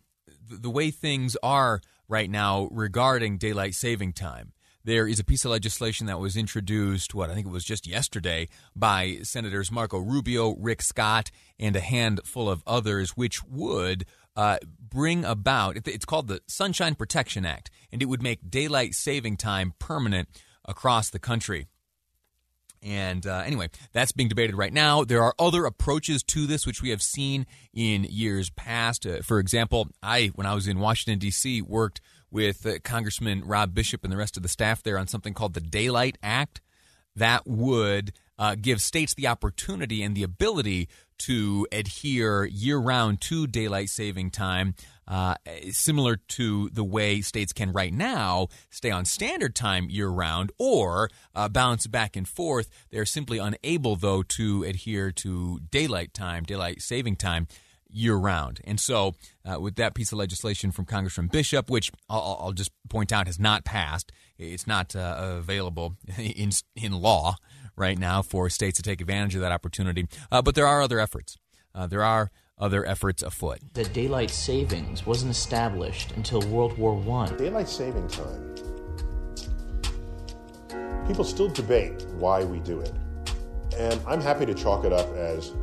the 0.50 0.69
way 0.69 0.89
things 0.89 1.38
are 1.43 1.79
right 2.07 2.29
now 2.29 2.67
regarding 2.71 3.38
daylight 3.38 3.75
saving 3.75 4.13
time. 4.13 4.51
There 4.83 5.07
is 5.07 5.19
a 5.19 5.24
piece 5.24 5.43
of 5.43 5.51
legislation 5.51 6.07
that 6.07 6.19
was 6.19 6.38
introduced, 6.38 7.13
what 7.13 7.29
I 7.29 7.33
think 7.33 7.48
it 7.48 7.51
was 7.51 7.65
just 7.65 7.86
yesterday, 7.86 8.48
by 8.75 9.19
Senators 9.24 9.71
Marco 9.71 9.98
Rubio, 9.98 10.55
Rick 10.55 10.81
Scott, 10.81 11.31
and 11.59 11.75
a 11.75 11.81
handful 11.81 12.50
of 12.50 12.63
others, 12.65 13.12
which 13.12 13.43
would 13.43 14.05
uh, 14.36 14.57
bring 14.79 15.25
about 15.25 15.75
it's 15.86 16.05
called 16.05 16.27
the 16.27 16.41
Sunshine 16.48 16.95
Protection 16.95 17.45
Act, 17.45 17.69
and 17.91 18.01
it 18.01 18.05
would 18.05 18.24
make 18.24 18.50
daylight 18.50 18.93
saving 18.93 19.36
time 19.36 19.74
permanent 19.79 20.29
across 20.65 21.09
the 21.09 21.19
country. 21.19 21.67
And 22.81 23.27
uh, 23.27 23.43
anyway, 23.45 23.69
that's 23.91 24.13
being 24.13 24.29
debated 24.29 24.55
right 24.55 24.71
now. 24.71 25.03
There 25.03 25.21
are 25.21 25.36
other 25.38 25.65
approaches 25.65 26.24
to 26.24 26.48
this, 26.48 26.65
which 26.65 26.81
we 26.81 26.91
have 26.91 27.01
seen 27.01 27.45
in 27.74 28.05
years 28.05 28.50
past. 28.50 29.05
Uh, 29.05 29.21
for 29.21 29.39
example, 29.39 29.89
I, 30.01 30.27
when 30.36 30.48
I 30.48 30.53
was 30.53 30.67
in 30.67 30.79
Washington, 30.79 31.19
D.C., 31.19 31.62
worked 31.62 32.00
with 32.31 32.65
uh, 32.65 32.79
Congressman 32.83 33.43
Rob 33.45 33.74
Bishop 33.74 34.03
and 34.03 34.12
the 34.12 34.17
rest 34.17 34.38
of 34.38 34.43
the 34.43 34.50
staff 34.50 34.83
there 34.83 34.98
on 34.98 35.07
something 35.07 35.33
called 35.33 35.53
the 35.53 35.62
Daylight 35.62 36.17
Act 36.21 36.62
that 37.15 37.45
would 37.45 38.13
uh, 38.38 38.55
give 38.59 38.81
states 38.81 39.13
the 39.13 39.27
opportunity 39.27 40.01
and 40.01 40.15
the 40.15 40.24
ability 40.24 40.88
to 41.19 41.67
adhere 41.71 42.45
year 42.45 42.77
round 42.77 43.19
to 43.19 43.45
daylight 43.45 43.89
saving 43.89 44.31
time, 44.31 44.74
uh, 45.05 45.36
similar 45.71 46.15
to 46.15 46.69
the 46.69 46.83
way 46.83 47.19
states 47.19 47.51
can 47.51 47.74
right 47.74 47.93
now 47.93 48.48
stay 48.69 48.89
on 48.89 49.03
standard 49.03 49.53
time 49.53 49.89
year 49.89 50.07
round 50.07 50.51
or 50.57 51.09
uh, 51.36 51.50
balance 51.50 51.88
back 51.88 52.15
and 52.15 52.27
forth. 52.27 52.69
They're 52.89 53.05
simply 53.05 53.38
unable, 53.38 53.98
though, 53.98 54.24
to 54.24 54.63
adhere 54.63 55.12
to 55.12 55.59
daylight 55.71 56.13
time, 56.13 56.43
daylight 56.43 56.81
saving 56.81 57.17
time 57.17 57.48
year 57.89 58.15
round. 58.15 58.62
And 58.63 58.79
so, 58.79 59.15
uh, 59.46 59.60
with 59.60 59.75
that 59.75 59.93
piece 59.93 60.12
of 60.12 60.17
legislation 60.17 60.72
from 60.72 60.86
Congressman 60.86 61.27
Bishop, 61.27 61.69
which 61.69 61.91
I'll, 62.10 62.38
I'll 62.39 62.51
just 62.53 62.72
point 62.89 63.12
out 63.12 63.27
has 63.27 63.39
not 63.39 63.65
passed, 63.65 64.12
it's 64.38 64.67
not 64.67 64.96
uh, 64.96 65.15
available 65.38 65.98
in 66.17 66.51
in 66.75 66.93
law 66.93 67.36
right 67.75 67.98
now 67.98 68.22
for 68.22 68.50
states 68.50 68.77
to 68.77 68.84
take 68.84 69.01
advantage 69.01 69.36
of 69.36 69.41
that 69.41 69.51
opportunity. 69.51 70.08
Uh, 70.31 70.41
but 70.41 70.55
there 70.55 70.67
are 70.67 70.81
other 70.81 71.00
efforts. 71.00 71.38
Uh, 71.74 71.88
there 71.88 72.03
are 72.03 72.31
other 72.58 72.86
efforts 72.86 73.24
afoot. 73.24 73.60
That 73.74 73.93
daylight 73.93 74.29
savings 74.29 75.05
wasn't 75.05 75.31
established 75.31 76.12
until 76.12 76.41
World 76.41 76.77
War 76.77 76.96
One. 76.96 77.36
Daylight 77.38 77.69
saving 77.69 78.08
time. 78.10 78.55
People 81.08 81.24
still 81.24 81.50
debate 81.50 82.05
why 82.17 82.43
we 82.43 82.60
do 82.60 82.79
it. 82.81 82.93
And 83.77 84.00
I'm 84.05 84.22
happy 84.22 84.46
to 84.46 84.53
chalk 84.53 84.84
it 84.84 84.93
up 84.93 85.08
as 85.15 85.53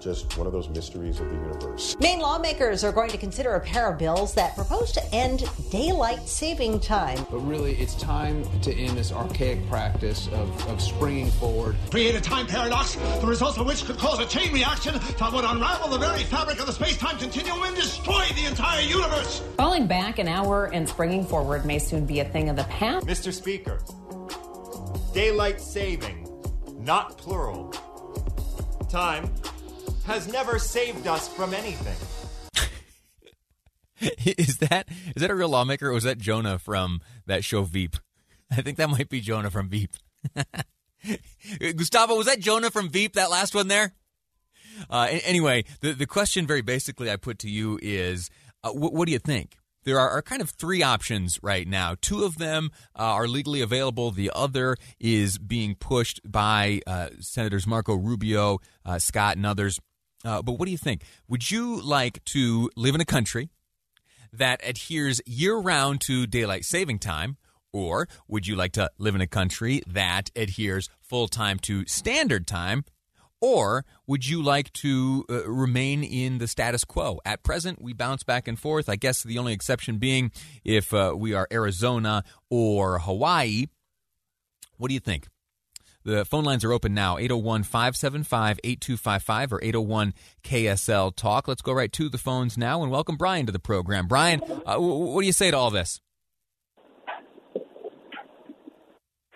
just 0.00 0.36
one 0.38 0.46
of 0.46 0.52
those 0.52 0.68
mysteries 0.68 1.20
of 1.20 1.28
the 1.28 1.34
universe. 1.34 1.96
Maine 2.00 2.20
lawmakers 2.20 2.82
are 2.82 2.92
going 2.92 3.10
to 3.10 3.18
consider 3.18 3.54
a 3.54 3.60
pair 3.60 3.90
of 3.92 3.98
bills 3.98 4.34
that 4.34 4.54
propose 4.54 4.92
to 4.92 5.14
end 5.14 5.44
daylight 5.70 6.26
saving 6.26 6.80
time. 6.80 7.26
But 7.30 7.40
really, 7.40 7.74
it's 7.74 7.94
time 7.94 8.44
to 8.62 8.72
end 8.74 8.96
this 8.96 9.12
archaic 9.12 9.66
practice 9.68 10.28
of, 10.28 10.68
of 10.68 10.80
springing 10.80 11.30
forward. 11.32 11.76
Create 11.90 12.14
a 12.14 12.20
time 12.20 12.46
paradox, 12.46 12.94
the 13.20 13.26
results 13.26 13.58
of 13.58 13.66
which 13.66 13.84
could 13.84 13.98
cause 13.98 14.18
a 14.18 14.26
chain 14.26 14.52
reaction 14.52 14.94
that 14.94 15.32
would 15.32 15.44
unravel 15.44 15.88
the 15.88 15.98
very 15.98 16.24
fabric 16.24 16.58
of 16.60 16.66
the 16.66 16.72
space 16.72 16.96
time 16.96 17.18
continuum 17.18 17.62
and 17.62 17.76
destroy 17.76 18.24
the 18.34 18.46
entire 18.46 18.80
universe. 18.80 19.42
Falling 19.56 19.86
back 19.86 20.18
an 20.18 20.28
hour 20.28 20.66
and 20.66 20.88
springing 20.88 21.24
forward 21.24 21.66
may 21.66 21.78
soon 21.78 22.06
be 22.06 22.20
a 22.20 22.24
thing 22.24 22.48
of 22.48 22.56
the 22.56 22.64
past. 22.64 23.06
Mr. 23.06 23.32
Speaker, 23.32 23.80
daylight 25.12 25.60
saving, 25.60 26.26
not 26.78 27.18
plural. 27.18 27.72
Time 28.88 29.30
has 30.04 30.30
never 30.30 30.58
saved 30.58 31.06
us 31.06 31.28
from 31.28 31.54
anything. 31.54 31.96
is 34.26 34.58
that 34.58 34.88
is 35.14 35.20
that 35.20 35.30
a 35.30 35.34
real 35.34 35.50
lawmaker 35.50 35.88
or 35.88 35.92
was 35.92 36.04
that 36.04 36.18
Jonah 36.18 36.58
from 36.58 37.00
that 37.26 37.44
show 37.44 37.62
Veep? 37.62 37.96
I 38.50 38.62
think 38.62 38.78
that 38.78 38.90
might 38.90 39.08
be 39.08 39.20
Jonah 39.20 39.50
from 39.50 39.68
Veep. 39.68 39.92
Gustavo, 41.76 42.16
was 42.16 42.26
that 42.26 42.40
Jonah 42.40 42.70
from 42.70 42.88
Veep? 42.88 43.14
That 43.14 43.30
last 43.30 43.54
one 43.54 43.68
there. 43.68 43.92
Uh, 44.88 45.08
anyway, 45.24 45.64
the 45.80 45.92
the 45.92 46.06
question 46.06 46.46
very 46.46 46.62
basically 46.62 47.10
I 47.10 47.16
put 47.16 47.38
to 47.40 47.50
you 47.50 47.78
is, 47.82 48.30
uh, 48.64 48.70
wh- 48.70 48.92
what 48.92 49.06
do 49.06 49.12
you 49.12 49.18
think? 49.18 49.56
There 49.84 49.98
are, 49.98 50.10
are, 50.10 50.22
kind 50.22 50.42
of 50.42 50.50
three 50.50 50.82
options 50.82 51.40
right 51.42 51.66
now. 51.66 51.96
Two 52.00 52.24
of 52.24 52.36
them 52.36 52.70
uh, 52.94 53.02
are 53.02 53.26
legally 53.26 53.62
available. 53.62 54.10
The 54.10 54.30
other 54.34 54.76
is 54.98 55.38
being 55.38 55.74
pushed 55.74 56.20
by 56.22 56.82
uh, 56.86 57.08
Senators 57.20 57.66
Marco 57.66 57.94
Rubio, 57.94 58.58
uh, 58.84 58.98
Scott, 58.98 59.36
and 59.36 59.46
others. 59.46 59.80
Uh, 60.24 60.42
but 60.42 60.52
what 60.52 60.66
do 60.66 60.72
you 60.72 60.78
think? 60.78 61.02
Would 61.28 61.50
you 61.50 61.80
like 61.80 62.24
to 62.26 62.70
live 62.76 62.94
in 62.94 63.00
a 63.00 63.06
country 63.06 63.48
that 64.32 64.60
adheres 64.62 65.20
year 65.26 65.56
round 65.56 66.00
to 66.02 66.26
daylight 66.26 66.64
saving 66.64 66.98
time? 66.98 67.36
Or 67.72 68.08
would 68.26 68.46
you 68.46 68.56
like 68.56 68.72
to 68.72 68.90
live 68.98 69.14
in 69.14 69.20
a 69.20 69.26
country 69.26 69.82
that 69.86 70.30
adheres 70.34 70.88
full 71.00 71.28
time 71.28 71.58
to 71.60 71.86
standard 71.86 72.46
time? 72.46 72.84
Or 73.40 73.86
would 74.06 74.26
you 74.26 74.42
like 74.42 74.72
to 74.74 75.24
uh, 75.30 75.48
remain 75.48 76.04
in 76.04 76.38
the 76.38 76.46
status 76.46 76.84
quo? 76.84 77.20
At 77.24 77.42
present, 77.42 77.80
we 77.80 77.94
bounce 77.94 78.22
back 78.22 78.46
and 78.46 78.58
forth. 78.58 78.88
I 78.88 78.96
guess 78.96 79.22
the 79.22 79.38
only 79.38 79.54
exception 79.54 79.96
being 79.98 80.30
if 80.64 80.92
uh, 80.92 81.14
we 81.16 81.32
are 81.32 81.48
Arizona 81.50 82.22
or 82.50 82.98
Hawaii. 82.98 83.66
What 84.76 84.88
do 84.88 84.94
you 84.94 85.00
think? 85.00 85.28
The 86.02 86.24
phone 86.24 86.44
lines 86.44 86.64
are 86.64 86.72
open 86.72 86.94
now 86.94 87.18
801 87.18 87.64
575 87.64 88.58
8255 88.64 89.52
or 89.52 89.62
801 89.62 90.14
KSL 90.42 91.14
Talk. 91.14 91.46
Let's 91.46 91.60
go 91.60 91.72
right 91.72 91.92
to 91.92 92.08
the 92.08 92.16
phones 92.16 92.56
now 92.56 92.82
and 92.82 92.90
welcome 92.90 93.16
Brian 93.16 93.44
to 93.46 93.52
the 93.52 93.58
program. 93.58 94.06
Brian, 94.06 94.40
uh, 94.64 94.78
what 94.78 95.20
do 95.20 95.26
you 95.26 95.32
say 95.32 95.50
to 95.50 95.56
all 95.56 95.70
this? 95.70 96.00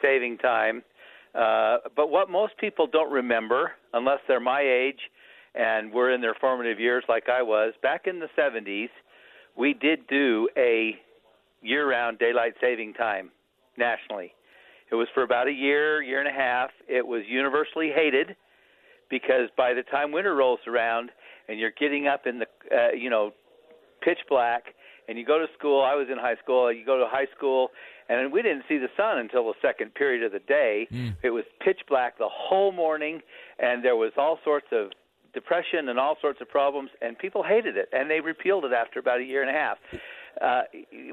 Saving 0.01 0.39
time. 0.39 0.83
Uh, 1.35 1.79
but 1.95 2.09
what 2.11 2.31
most 2.31 2.57
people 2.59 2.87
don't 2.87 3.13
remember, 3.13 3.73
unless 3.93 4.21
they're 4.27 4.41
my 4.41 4.63
age 4.63 5.01
and 5.55 5.93
we're 5.93 6.15
in 6.15 6.23
their 6.23 6.35
formative 6.41 6.81
years 6.81 7.05
like 7.09 7.29
I 7.29 7.43
was, 7.43 7.75
back 7.83 8.07
in 8.07 8.21
the 8.21 8.29
70s, 8.39 8.89
we 9.57 9.75
did 9.75 10.07
do 10.07 10.49
a 10.57 10.99
year 11.61 11.91
round 11.91 12.19
daylight 12.19 12.55
saving 12.61 12.95
time 12.95 13.31
nationally. 13.77 14.33
It 14.91 14.95
was 14.95 15.09
for 15.15 15.23
about 15.23 15.49
a 15.49 15.53
year, 15.53 16.03
year 16.03 16.21
and 16.21 16.29
a 16.29 16.33
half. 16.33 16.71
It 16.89 17.07
was 17.07 17.23
universally 17.29 17.91
hated 17.95 18.37
because 19.11 19.49
by 19.57 19.75
the 19.75 19.83
time 19.83 20.13
winter 20.13 20.35
rolls 20.35 20.61
around 20.67 21.11
and 21.49 21.59
you're 21.59 21.73
getting 21.79 22.07
up 22.07 22.27
in 22.27 22.39
the 22.39 22.47
uh, 22.73 22.93
you 22.93 23.11
know 23.11 23.33
pitch 24.03 24.19
black 24.29 24.65
and 25.09 25.19
you 25.19 25.25
go 25.25 25.39
to 25.39 25.47
school, 25.59 25.83
I 25.83 25.95
was 25.95 26.09
in 26.11 26.19
high 26.19 26.37
school, 26.43 26.73
you 26.73 26.85
go 26.85 26.99
to 26.99 27.07
high 27.07 27.27
school 27.37 27.71
and 28.09 28.33
we 28.33 28.43
didn't 28.43 28.65
see 28.69 28.79
the 28.79 28.89
sun 28.97 29.19
until 29.19 29.45
the 29.45 29.55
second 29.63 29.95
period 29.95 30.23
of 30.23 30.33
the 30.33 30.39
day. 30.41 30.87
Mm. 30.91 31.17
It 31.23 31.31
was 31.31 31.45
pitch 31.61 31.81
black 31.89 32.19
the 32.19 32.29
whole 32.31 32.73
morning 32.73 33.21
and 33.59 33.85
there 33.85 33.97
was 33.97 34.13
all 34.17 34.39
sorts 34.45 34.67
of 34.73 34.91
depression 35.33 35.89
and 35.89 35.99
all 35.99 36.17
sorts 36.21 36.41
of 36.41 36.49
problems 36.49 36.91
and 37.03 37.19
people 37.19 37.43
hated 37.43 37.77
it 37.77 37.89
and 37.93 38.11
they 38.11 38.21
repealed 38.21 38.65
it 38.65 38.73
after 38.73 39.01
about 39.01 39.21
a 39.21 39.25
year 39.25 39.43
and 39.43 39.51
a 39.51 39.59
half 39.59 39.79
uh, 40.41 40.63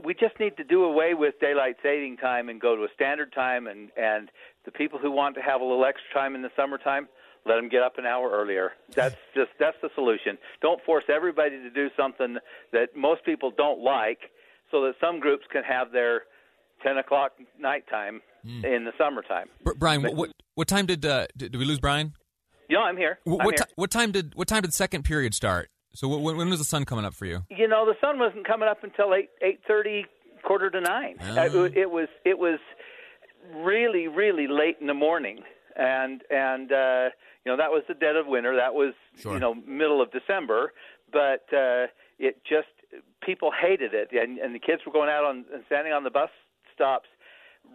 we 0.04 0.14
just 0.14 0.40
need 0.40 0.58
to 0.58 0.64
do 0.64 0.84
away 0.84 1.14
with 1.14 1.36
daylight 1.40 1.76
saving 1.84 2.18
time 2.18 2.50
and 2.50 2.60
go 2.60 2.76
to 2.76 2.84
a 2.84 2.88
standard 2.94 3.34
time. 3.34 3.68
And 3.68 3.90
and 3.96 4.30
the 4.66 4.72
people 4.72 5.00
who 5.00 5.12
want 5.12 5.36
to 5.36 5.42
have 5.42 5.62
a 5.62 5.64
little 5.64 5.86
extra 5.86 6.14
time 6.14 6.36
in 6.36 6.42
the 6.42 6.50
summertime, 6.56 7.08
let 7.46 7.56
them 7.56 7.70
get 7.70 7.82
up 7.82 7.98
an 7.98 8.06
hour 8.06 8.32
earlier. 8.32 8.72
That's 8.94 9.16
just 9.36 9.52
that's 9.60 9.78
the 9.82 9.90
solution. 9.96 10.38
Don't 10.62 10.84
force 10.84 11.06
everybody 11.10 11.58
to 11.58 11.70
do 11.70 11.90
something 11.96 12.38
that 12.72 12.96
most 12.96 13.24
people 13.26 13.52
don't 13.56 13.82
like, 13.82 14.20
so 14.72 14.82
that 14.84 14.94
some 15.00 15.20
groups 15.20 15.46
can 15.52 15.64
have 15.64 15.92
their 15.92 16.24
ten 16.84 16.98
o'clock 16.98 17.34
nighttime 17.60 18.22
mm. 18.46 18.64
in 18.64 18.86
the 18.86 18.92
summertime. 18.98 19.48
Brian, 19.78 20.02
but, 20.02 20.16
what 20.16 20.32
what 20.56 20.68
time 20.68 20.86
did 20.86 21.06
uh, 21.06 21.28
did, 21.38 21.56
we 21.56 21.66
lose 21.66 21.80
Brian? 21.80 22.14
Yeah, 22.70 22.80
I'm 22.80 22.98
here. 22.98 23.20
What, 23.26 23.42
I'm 23.42 23.48
here. 23.48 23.58
T- 23.58 23.74
what 23.76 23.92
time 23.92 24.12
did 24.12 24.36
what 24.36 24.48
time 24.48 24.62
did 24.62 24.74
second 24.74 25.04
period 25.04 25.34
start? 25.34 25.70
So 25.94 26.08
when, 26.08 26.38
when 26.38 26.50
was 26.50 26.60
the 26.60 26.66
sun 26.66 26.86
coming 26.86 27.06
up 27.06 27.14
for 27.14 27.26
you? 27.26 27.44
You 27.50 27.68
know, 27.68 27.86
the 27.86 27.96
sun 28.00 28.20
wasn't 28.20 28.46
coming 28.48 28.70
up 28.70 28.84
until 28.84 29.14
eight 29.14 29.30
eight 29.42 29.60
thirty 29.68 30.06
quarter 30.44 30.70
to 30.70 30.82
nine. 30.82 31.18
Ah. 31.22 31.40
Uh, 31.42 31.64
it 31.74 31.90
was 31.92 32.08
it 32.26 32.38
was 32.40 32.60
really 33.56 34.08
really 34.08 34.48
late 34.48 34.78
in 34.80 34.88
the 34.88 34.94
morning, 34.94 35.40
and 35.76 36.22
and 36.30 36.72
uh, 36.72 37.10
you 37.46 37.52
know 37.52 37.58
that 37.58 37.72
was 37.72 37.84
the 37.88 37.94
dead 37.94 38.16
of 38.16 38.28
winter. 38.28 38.56
That 38.56 38.74
was 38.74 38.94
Sure. 39.20 39.34
you 39.34 39.40
know 39.40 39.54
middle 39.54 40.02
of 40.02 40.10
December, 40.12 40.74
but 41.12 41.46
uh, 41.54 41.88
it 42.20 42.42
just 42.48 42.68
people 43.22 43.52
hated 43.52 43.94
it, 43.94 44.10
and 44.14 44.38
and 44.40 44.56
the 44.56 44.60
kids 44.60 44.82
were 44.86 44.92
going 44.94 45.10
out 45.10 45.26
on 45.26 45.46
and 45.54 45.64
standing 45.68 45.94
on 45.94 46.04
the 46.04 46.10
bus 46.12 46.30
stops 46.74 47.10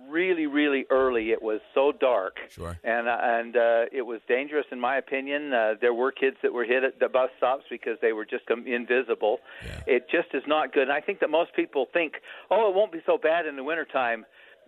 really 0.09 0.47
really 0.47 0.85
early. 0.90 1.31
It 1.31 1.43
was 1.43 1.61
so 1.75 1.93
dark, 1.93 2.37
Sure. 2.50 2.78
and 2.85 3.09
uh, 3.09 3.19
and 3.21 3.57
uh, 3.57 3.85
it 3.93 4.02
was 4.07 4.21
dangerous 4.28 4.66
in 4.71 4.81
my 4.81 4.97
opinion. 4.97 5.52
Uh, 5.52 5.75
there 5.81 5.95
were 5.95 6.12
kids 6.12 6.37
that 6.43 6.52
were 6.52 6.64
hit 6.64 6.85
at 6.85 7.00
the 7.00 7.09
bus 7.09 7.31
stops 7.38 7.64
because 7.71 7.99
they 8.00 8.12
were 8.12 8.25
just 8.25 8.50
um, 8.50 8.66
invisible. 8.66 9.38
It 9.87 10.07
just 10.11 10.28
is 10.35 10.43
not 10.47 10.73
good. 10.73 10.85
And 10.85 10.93
I 10.93 11.00
think 11.00 11.21
that 11.21 11.31
most 11.31 11.55
people 11.55 11.87
think, 11.93 12.14
oh, 12.50 12.69
it 12.69 12.75
won't 12.75 12.93
be 12.93 13.00
so 13.07 13.19
bad 13.19 13.47
in 13.47 13.57
the 13.57 13.64
wintertime. 13.64 14.25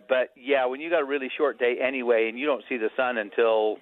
But 0.07 0.31
yeah, 0.35 0.65
when 0.65 0.81
you 0.81 0.89
got 0.89 1.01
a 1.01 1.05
really 1.05 1.29
short 1.37 1.59
day 1.59 1.77
anyway, 1.81 2.27
and 2.29 2.37
you 2.39 2.45
don't 2.45 2.63
see 2.67 2.77
the 2.77 2.89
sun 2.97 3.17
until 3.17 3.77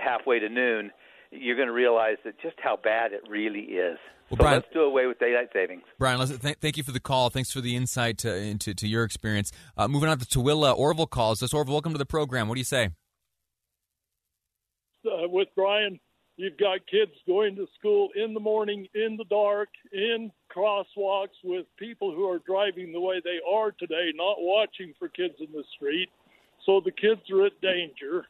halfway 0.00 0.38
to 0.38 0.48
noon, 0.48 0.90
you're 1.30 1.56
going 1.56 1.68
to 1.68 1.72
realize 1.74 2.16
that 2.24 2.38
just 2.40 2.56
how 2.62 2.76
bad 2.76 3.12
it 3.12 3.22
really 3.28 3.60
is. 3.60 3.98
Well, 4.30 4.36
so 4.36 4.42
Brian- 4.42 4.54
let's 4.58 4.72
do 4.72 4.82
away 4.82 5.06
with 5.06 5.18
daylight 5.18 5.48
savings. 5.52 5.82
Brian, 5.98 6.18
let's, 6.20 6.36
th- 6.36 6.58
thank 6.60 6.76
you 6.76 6.82
for 6.84 6.92
the 6.92 7.00
call. 7.00 7.30
Thanks 7.30 7.52
for 7.52 7.60
the 7.60 7.74
insight 7.74 8.18
to, 8.18 8.34
into 8.34 8.74
to 8.74 8.86
your 8.86 9.02
experience. 9.04 9.50
Uh, 9.76 9.88
moving 9.88 10.08
on 10.08 10.18
to 10.18 10.24
Tooele, 10.26 10.76
Orville 10.76 11.06
calls 11.08 11.42
us. 11.42 11.52
Orville, 11.52 11.74
welcome 11.74 11.92
to 11.92 11.98
the 11.98 12.06
program. 12.06 12.48
What 12.48 12.54
do 12.54 12.60
you 12.60 12.64
say? 12.64 12.90
uh, 15.06 15.28
with 15.28 15.48
Brian, 15.54 15.98
you've 16.36 16.58
got 16.58 16.86
kids 16.90 17.12
going 17.26 17.56
to 17.56 17.66
school 17.78 18.10
in 18.14 18.34
the 18.34 18.40
morning, 18.40 18.86
in 18.94 19.16
the 19.16 19.24
dark, 19.24 19.68
in 19.92 20.30
crosswalks 20.54 21.38
with 21.44 21.66
people 21.78 22.14
who 22.14 22.28
are 22.28 22.38
driving 22.40 22.92
the 22.92 23.00
way 23.00 23.20
they 23.22 23.38
are 23.50 23.72
today, 23.72 24.10
not 24.14 24.36
watching 24.38 24.92
for 24.98 25.08
kids 25.08 25.34
in 25.40 25.52
the 25.52 25.64
street. 25.74 26.08
So 26.66 26.80
the 26.84 26.90
kids 26.90 27.22
are 27.32 27.46
at 27.46 27.60
danger. 27.60 28.26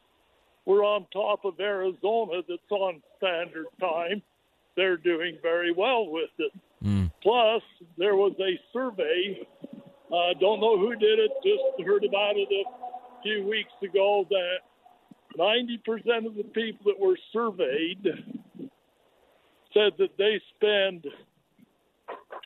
We're 0.65 0.83
on 0.83 1.05
top 1.11 1.43
of 1.43 1.59
Arizona 1.59 2.41
that's 2.47 2.71
on 2.71 3.01
standard 3.17 3.65
time. 3.79 4.21
They're 4.75 4.97
doing 4.97 5.37
very 5.41 5.73
well 5.73 6.09
with 6.09 6.29
it. 6.39 6.51
Plus, 7.21 7.61
there 7.97 8.15
was 8.15 8.33
a 8.39 8.59
survey. 8.73 9.47
Uh, 10.11 10.33
don't 10.39 10.59
know 10.59 10.77
who 10.77 10.95
did 10.95 11.19
it. 11.19 11.31
Just 11.43 11.87
heard 11.87 12.03
about 12.03 12.35
it 12.35 12.47
a 12.51 13.21
few 13.23 13.47
weeks 13.47 13.71
ago 13.83 14.25
that 14.29 14.57
90% 15.37 16.25
of 16.25 16.35
the 16.35 16.43
people 16.53 16.91
that 16.91 16.99
were 16.99 17.17
surveyed 17.31 18.03
said 19.73 19.93
that 19.99 20.17
they 20.17 20.41
spend 20.55 21.05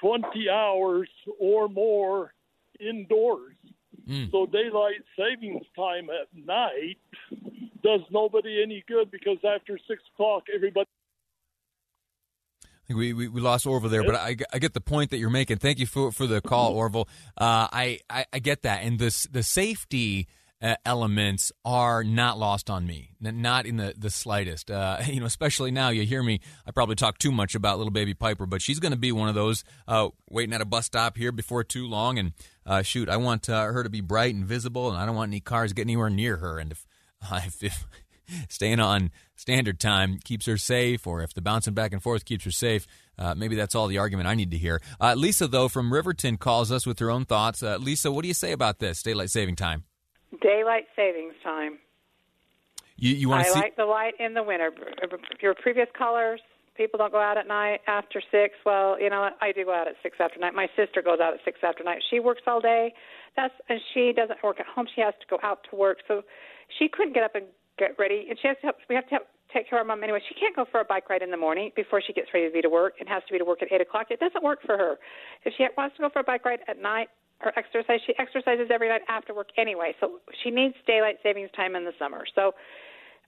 20 0.02 0.50
hours 0.50 1.10
or 1.40 1.68
more 1.70 2.34
indoors. 2.80 3.56
So 4.32 4.46
daylight 4.46 5.02
savings 5.18 5.66
time 5.76 6.10
at 6.10 6.28
night 6.46 6.98
does 7.84 8.02
nobody 8.12 8.62
any 8.62 8.84
good 8.88 9.10
because 9.10 9.38
after 9.44 9.80
six 9.88 10.04
o'clock, 10.14 10.44
everybody. 10.54 10.88
Think 12.88 13.00
we, 13.00 13.14
we, 13.14 13.28
we 13.28 13.42
lost 13.42 13.66
Orville 13.66 13.90
there, 13.90 14.04
but 14.04 14.16
I, 14.16 14.36
I 14.54 14.60
get 14.60 14.74
the 14.74 14.82
point 14.82 15.10
that 15.12 15.18
you're 15.18 15.30
making. 15.30 15.58
Thank 15.58 15.80
you 15.80 15.88
for, 15.88 16.12
for 16.12 16.28
the 16.28 16.42
call, 16.42 16.74
Orville. 16.74 17.08
Uh, 17.38 17.68
I, 17.72 18.00
I, 18.10 18.26
I 18.32 18.40
get 18.40 18.62
that. 18.62 18.84
And 18.84 19.00
this, 19.00 19.24
the 19.24 19.42
safety 19.42 20.28
uh, 20.62 20.76
elements 20.86 21.52
are 21.64 22.04
not 22.04 22.38
lost 22.38 22.70
on 22.70 22.88
me, 22.88 23.12
N- 23.24 23.42
not 23.42 23.66
in 23.66 23.78
the, 23.78 23.94
the 23.98 24.10
slightest. 24.10 24.72
Uh, 24.72 24.98
you 25.06 25.20
know, 25.20 25.26
especially 25.26 25.72
now 25.72 25.90
you 25.90 26.04
hear 26.04 26.24
me, 26.24 26.40
I 26.66 26.72
probably 26.72 26.96
talk 26.96 27.18
too 27.18 27.32
much 27.32 27.56
about 27.56 27.78
little 27.78 27.92
baby 27.92 28.14
Piper, 28.14 28.46
but 28.46 28.62
she's 28.62 28.80
going 28.80 28.92
to 28.92 28.98
be 28.98 29.12
one 29.12 29.30
of 29.30 29.36
those 29.36 29.64
uh, 29.88 30.10
waiting 30.30 30.54
at 30.54 30.62
a 30.62 30.66
bus 30.66 30.86
stop 30.86 31.18
here 31.18 31.32
before 31.32 31.64
too 31.64 31.88
long. 31.88 32.18
And 32.18 32.34
uh, 32.66 32.82
shoot, 32.82 33.10
I 33.10 33.18
want 33.18 33.50
uh, 33.50 33.66
her 33.66 33.84
to 33.84 33.90
be 33.90 34.02
bright 34.02 34.34
and 34.34 34.46
visible, 34.46 34.90
and 34.90 34.98
I 34.98 35.06
don't 35.06 35.16
want 35.16 35.30
any 35.30 35.40
cars 35.40 35.74
getting 35.74 35.92
anywhere 35.92 36.10
near 36.10 36.38
her. 36.38 36.60
And 36.60 36.72
if, 36.72 36.86
if, 37.32 37.64
if 37.64 37.86
staying 38.50 38.80
on 38.80 39.12
standard 39.36 39.80
time 39.80 40.20
keeps 40.24 40.46
her 40.46 40.58
safe, 40.58 41.06
or 41.06 41.22
if 41.22 41.34
the 41.34 41.42
bouncing 41.42 41.74
back 41.74 41.94
and 41.94 42.02
forth 42.02 42.26
keeps 42.26 42.46
her 42.46 42.52
safe, 42.52 42.88
uh, 43.18 43.36
maybe 43.36 43.56
that's 43.56 43.76
all 43.76 43.88
the 43.88 43.98
argument 43.98 44.28
I 44.28 44.36
need 44.36 44.52
to 44.52 44.58
hear. 44.58 44.82
Uh, 45.00 45.14
Lisa, 45.16 45.48
though, 45.48 45.68
from 45.68 45.94
Riverton 45.94 46.38
calls 46.38 46.72
us 46.72 46.86
with 46.86 47.00
her 47.00 47.10
own 47.10 47.26
thoughts. 47.26 47.64
Uh, 47.64 47.78
Lisa, 47.78 48.12
what 48.12 48.24
do 48.24 48.28
you 48.28 48.34
say 48.34 48.52
about 48.52 48.80
this 48.80 49.02
daylight 49.02 49.30
saving 49.30 49.56
time? 49.56 49.84
Daylight 50.42 50.86
savings 50.96 51.34
time. 51.44 51.80
You, 52.98 53.14
you 53.14 53.30
want 53.30 53.46
to 53.46 53.52
see? 53.52 53.60
like 53.60 53.76
the 53.76 53.86
light 53.86 54.14
in 54.20 54.34
the 54.34 54.44
winter. 54.44 54.72
Your 55.42 55.54
previous 55.54 55.88
callers, 55.98 56.40
people 56.76 56.98
don't 56.98 57.12
go 57.12 57.20
out 57.20 57.38
at 57.38 57.48
night 57.48 57.82
after 57.88 58.22
six. 58.32 58.56
Well, 58.66 59.00
you 59.00 59.10
know, 59.10 59.22
what? 59.22 59.38
I 59.42 59.52
do 59.52 59.66
go 59.66 59.74
out 59.74 59.88
at 59.88 59.96
six 60.02 60.18
after 60.20 60.40
night. 60.40 60.54
My 60.54 60.68
sister 60.76 61.02
goes 61.02 61.20
out 61.20 61.34
at 61.34 61.40
six 61.44 61.60
after 61.64 61.84
night. 61.84 62.02
She 62.10 62.20
works 62.20 62.42
all 62.48 62.62
day. 62.62 62.94
That's 63.36 63.54
and 63.68 63.80
she 63.94 64.14
doesn't 64.16 64.42
work 64.44 64.60
at 64.60 64.66
home. 64.66 64.88
She 64.94 65.02
has 65.02 65.14
to 65.20 65.28
go 65.30 65.40
out 65.44 65.60
to 65.70 65.76
work, 65.76 66.00
so 66.08 66.24
she 66.80 66.88
couldn't 66.88 67.14
get 67.14 67.24
up 67.24 67.36
and 67.36 67.46
get 67.78 67.98
ready. 68.00 68.28
And 68.30 68.38
she 68.42 68.48
has 68.48 68.58
to. 68.62 68.74
Help, 68.74 68.78
we 68.90 68.96
have 68.96 69.06
to 69.06 69.12
help 69.12 69.28
take 69.54 69.70
care 69.70 69.80
of 69.80 69.88
our 69.88 69.96
mom 69.96 70.04
anyway. 70.04 70.20
She 70.28 70.36
can't 70.36 70.56
go 70.56 70.66
for 70.70 70.82
a 70.82 70.86
bike 70.86 71.10
ride 71.10 71.22
in 71.22 71.32
the 71.32 71.38
morning 71.38 71.72
before 71.76 72.02
she 72.02 72.14
gets 72.14 72.28
ready 72.34 72.48
to 72.48 72.54
be 72.54 72.62
to 72.62 72.70
work. 72.70 72.96
and 73.00 73.08
has 73.08 73.24
to 73.28 73.34
be 73.34 73.40
to 73.40 73.46
work 73.46 73.62
at 73.62 73.72
eight 73.72 73.82
o'clock. 73.82 74.08
It 74.10 74.20
doesn't 74.20 74.44
work 74.44 74.60
for 74.66 74.78
her. 74.78 74.96
If 75.44 75.54
she 75.58 75.66
wants 75.78 75.96
to 75.98 76.04
go 76.04 76.10
for 76.10 76.20
a 76.20 76.24
bike 76.24 76.46
ride 76.46 76.60
at 76.68 76.82
night 76.82 77.08
or 77.44 77.52
exercise, 77.58 78.00
she 78.06 78.14
exercises 78.18 78.68
every 78.74 78.90
night 78.90 79.02
after 79.08 79.34
work 79.34 79.50
anyway. 79.58 79.94
So 80.00 80.20
she 80.44 80.52
needs 80.52 80.76
daylight 80.88 81.18
savings 81.24 81.50
time 81.56 81.76
in 81.76 81.86
the 81.86 81.94
summer. 82.00 82.26
So 82.34 82.54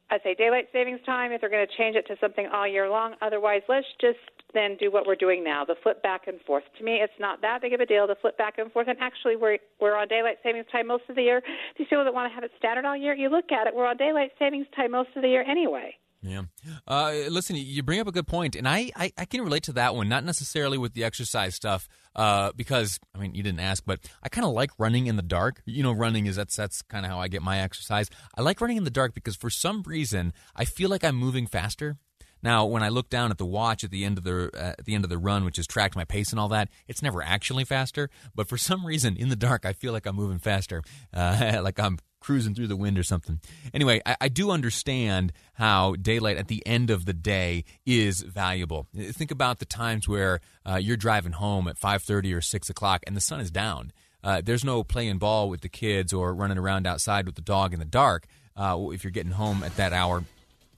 I 0.10 0.20
say 0.24 0.36
daylight 0.36 0.70
savings 0.72 1.00
time 1.06 1.32
if 1.32 1.42
they're 1.42 1.50
going 1.50 1.68
to 1.68 1.78
change 1.78 1.96
it 1.96 2.08
to 2.08 2.16
something 2.22 2.48
all 2.54 2.68
year 2.68 2.90
long. 2.90 3.16
Otherwise, 3.22 3.62
let's 3.68 3.88
just 4.00 4.20
then 4.54 4.78
do 4.80 4.90
what 4.90 5.06
we're 5.06 5.16
doing 5.16 5.44
now, 5.44 5.66
the 5.66 5.76
flip 5.84 6.02
back 6.02 6.28
and 6.28 6.40
forth. 6.42 6.64
To 6.78 6.84
me, 6.84 7.00
it's 7.04 7.14
not 7.20 7.42
that 7.42 7.62
big 7.62 7.74
of 7.74 7.82
a 7.82 7.86
deal 7.86 8.08
to 8.08 8.16
flip 8.16 8.38
back 8.38 8.58
and 8.58 8.72
forth. 8.72 8.88
And 8.88 8.98
actually, 9.00 9.36
we're 9.36 9.58
we're 9.80 9.98
on 9.98 10.08
daylight 10.08 10.38
savings 10.44 10.66
time 10.72 10.88
most 10.88 11.04
of 11.10 11.16
the 11.16 11.24
year. 11.24 11.42
These 11.78 11.88
people 11.90 12.06
that 12.06 12.14
want 12.14 12.32
to 12.32 12.36
have 12.36 12.44
it 12.44 12.52
standard 12.58 12.86
all 12.86 12.96
year, 12.96 13.14
you 13.14 13.30
look 13.30 13.52
at 13.52 13.68
it, 13.68 13.76
we're 13.76 13.88
on 13.88 13.98
daylight 13.98 14.32
savings 14.40 14.68
time 14.76 14.92
most 14.92 15.10
of 15.16 15.22
the 15.22 15.30
year 15.30 15.44
anyway. 15.44 15.96
Yeah. 16.22 16.44
Uh, 16.88 17.14
listen, 17.30 17.56
you 17.56 17.84
bring 17.84 18.00
up 18.00 18.08
a 18.08 18.12
good 18.12 18.28
point, 18.28 18.56
and 18.56 18.68
I, 18.68 18.92
I, 18.96 19.14
I 19.18 19.26
can 19.26 19.42
relate 19.42 19.64
to 19.64 19.74
that 19.74 19.96
one, 19.96 20.10
not 20.10 20.24
necessarily 20.26 20.78
with 20.78 20.94
the 20.94 21.04
exercise 21.04 21.56
stuff, 21.56 21.88
uh, 22.18 22.52
because, 22.56 23.00
I 23.16 23.20
mean, 23.20 23.36
you 23.36 23.44
didn't 23.44 23.60
ask, 23.60 23.84
but 23.86 24.00
I 24.24 24.30
kind 24.30 24.46
of 24.46 24.54
like 24.54 24.72
running 24.78 25.08
in 25.08 25.16
the 25.16 25.22
dark. 25.22 25.62
You 25.66 25.84
know, 25.84 25.92
running 25.92 26.26
is 26.26 26.36
that's, 26.36 26.56
that's 26.56 26.82
kind 26.82 27.06
of 27.06 27.12
how 27.12 27.20
I 27.20 27.28
get 27.28 27.42
my 27.42 27.60
exercise. 27.60 28.10
I 28.36 28.42
like 28.42 28.60
running 28.60 28.78
in 28.78 28.84
the 28.84 28.90
dark 28.90 29.14
because 29.14 29.36
for 29.36 29.50
some 29.50 29.84
reason, 29.84 30.34
I 30.56 30.66
feel 30.66 30.90
like 30.90 31.04
I'm 31.04 31.16
moving 31.16 31.46
faster. 31.46 31.98
Now, 32.44 32.66
when 32.66 32.84
I 32.84 32.90
look 32.90 33.10
down 33.10 33.32
at 33.32 33.38
the 33.38 33.46
watch 33.46 33.84
at 33.84 33.92
the 33.92 34.06
end 34.06 34.18
of 34.18 34.24
the 34.24 34.52
uh, 34.54 34.76
at 34.78 34.86
the 34.86 34.94
end 34.94 35.04
of 35.04 35.10
the 35.10 35.18
run, 35.18 35.44
which 35.44 35.58
has 35.58 35.66
tracked 35.66 35.96
my 35.96 36.06
pace 36.06 36.32
and 36.32 36.40
all 36.40 36.50
that, 36.50 36.70
it's 36.88 37.02
never 37.02 37.24
actually 37.24 37.66
faster. 37.66 38.10
But 38.36 38.48
for 38.48 38.58
some 38.58 38.86
reason, 38.86 39.18
in 39.18 39.30
the 39.30 39.36
dark, 39.36 39.66
I 39.66 39.74
feel 39.74 39.92
like 39.92 40.06
I'm 40.06 40.16
moving 40.16 40.40
faster, 40.40 40.84
uh, 41.14 41.60
like 41.64 41.80
I'm 41.80 41.98
cruising 42.28 42.54
through 42.54 42.68
the 42.68 42.76
wind 42.76 43.00
or 43.00 43.04
something. 43.04 43.40
Anyway, 43.74 44.02
I, 44.06 44.18
I 44.20 44.28
do 44.28 44.52
understand 44.52 45.32
how 45.54 45.96
daylight 45.96 46.36
at 46.36 46.50
the 46.50 46.62
end 46.68 46.90
of 46.90 47.06
the 47.06 47.14
day 47.14 47.64
is 47.86 48.22
valuable. 48.22 48.86
Think 48.94 49.32
about 49.32 49.60
the 49.60 49.66
times 49.66 50.10
where 50.10 50.42
uh, 50.66 50.76
you're 50.76 50.98
driving 50.98 51.32
home 51.32 51.70
at 51.70 51.80
5:30 51.80 52.36
or 52.36 52.42
6 52.42 52.70
o'clock 52.70 53.02
and 53.08 53.16
the 53.16 53.22
sun 53.22 53.40
is 53.40 53.50
down. 53.50 53.94
Uh, 54.22 54.42
there's 54.44 54.66
no 54.66 54.84
playing 54.84 55.20
ball 55.20 55.48
with 55.48 55.62
the 55.62 55.70
kids 55.70 56.12
or 56.12 56.34
running 56.34 56.58
around 56.58 56.86
outside 56.86 57.26
with 57.26 57.36
the 57.36 57.42
dog 57.42 57.72
in 57.72 57.80
the 57.80 57.86
dark 57.86 58.26
uh, 58.58 58.78
if 58.92 59.06
you're 59.06 59.12
getting 59.12 59.32
home 59.32 59.64
at 59.64 59.78
that 59.78 59.94
hour 59.94 60.26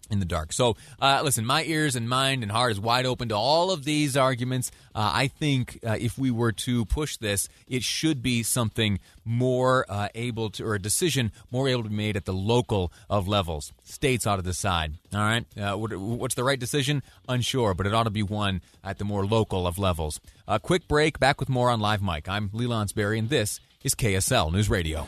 in 0.09 0.19
the 0.19 0.25
dark. 0.25 0.53
So, 0.53 0.75
uh, 1.01 1.21
listen, 1.23 1.45
my 1.45 1.63
ears 1.63 1.95
and 1.95 2.09
mind 2.09 2.43
and 2.43 2.51
heart 2.51 2.71
is 2.71 2.79
wide 2.79 3.05
open 3.05 3.29
to 3.29 3.35
all 3.35 3.71
of 3.71 3.85
these 3.85 4.17
arguments. 4.17 4.71
Uh, 4.93 5.11
I 5.13 5.27
think 5.27 5.79
uh, 5.85 5.97
if 5.99 6.17
we 6.17 6.31
were 6.31 6.51
to 6.51 6.85
push 6.85 7.17
this, 7.17 7.47
it 7.67 7.83
should 7.83 8.21
be 8.21 8.43
something 8.43 8.99
more 9.25 9.85
uh, 9.87 10.09
able 10.15 10.49
to, 10.51 10.65
or 10.65 10.75
a 10.75 10.81
decision 10.81 11.31
more 11.51 11.67
able 11.67 11.83
to 11.83 11.89
be 11.89 11.95
made 11.95 12.17
at 12.17 12.25
the 12.25 12.33
local 12.33 12.91
of 13.09 13.27
levels. 13.27 13.71
States 13.83 14.25
ought 14.25 14.37
to 14.37 14.41
decide. 14.41 14.93
All 15.13 15.19
right, 15.19 15.45
uh, 15.57 15.75
what, 15.75 15.95
what's 15.95 16.35
the 16.35 16.43
right 16.43 16.59
decision? 16.59 17.03
Unsure, 17.27 17.73
but 17.73 17.85
it 17.85 17.93
ought 17.93 18.03
to 18.03 18.09
be 18.09 18.23
one 18.23 18.61
at 18.83 18.97
the 18.97 19.05
more 19.05 19.25
local 19.25 19.67
of 19.67 19.77
levels. 19.77 20.19
A 20.47 20.59
quick 20.59 20.87
break. 20.87 21.19
Back 21.19 21.39
with 21.39 21.49
more 21.49 21.69
on 21.69 21.79
Live 21.79 22.01
Mic. 22.01 22.27
I'm 22.27 22.49
Lee 22.53 22.65
Lonsberry, 22.65 23.19
and 23.19 23.29
this 23.29 23.59
is 23.83 23.93
KSL 23.95 24.51
News 24.51 24.69
Radio. 24.69 25.07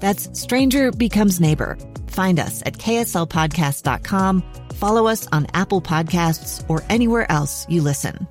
That's 0.00 0.40
Stranger 0.40 0.90
Becomes 0.90 1.40
Neighbor. 1.40 1.78
Find 2.08 2.40
us 2.40 2.62
at 2.66 2.74
kslpodcast.com, 2.78 4.42
follow 4.74 5.06
us 5.06 5.28
on 5.30 5.46
Apple 5.54 5.80
Podcasts, 5.80 6.68
or 6.68 6.82
anywhere 6.88 7.30
else 7.30 7.66
you 7.68 7.82
listen. 7.82 8.26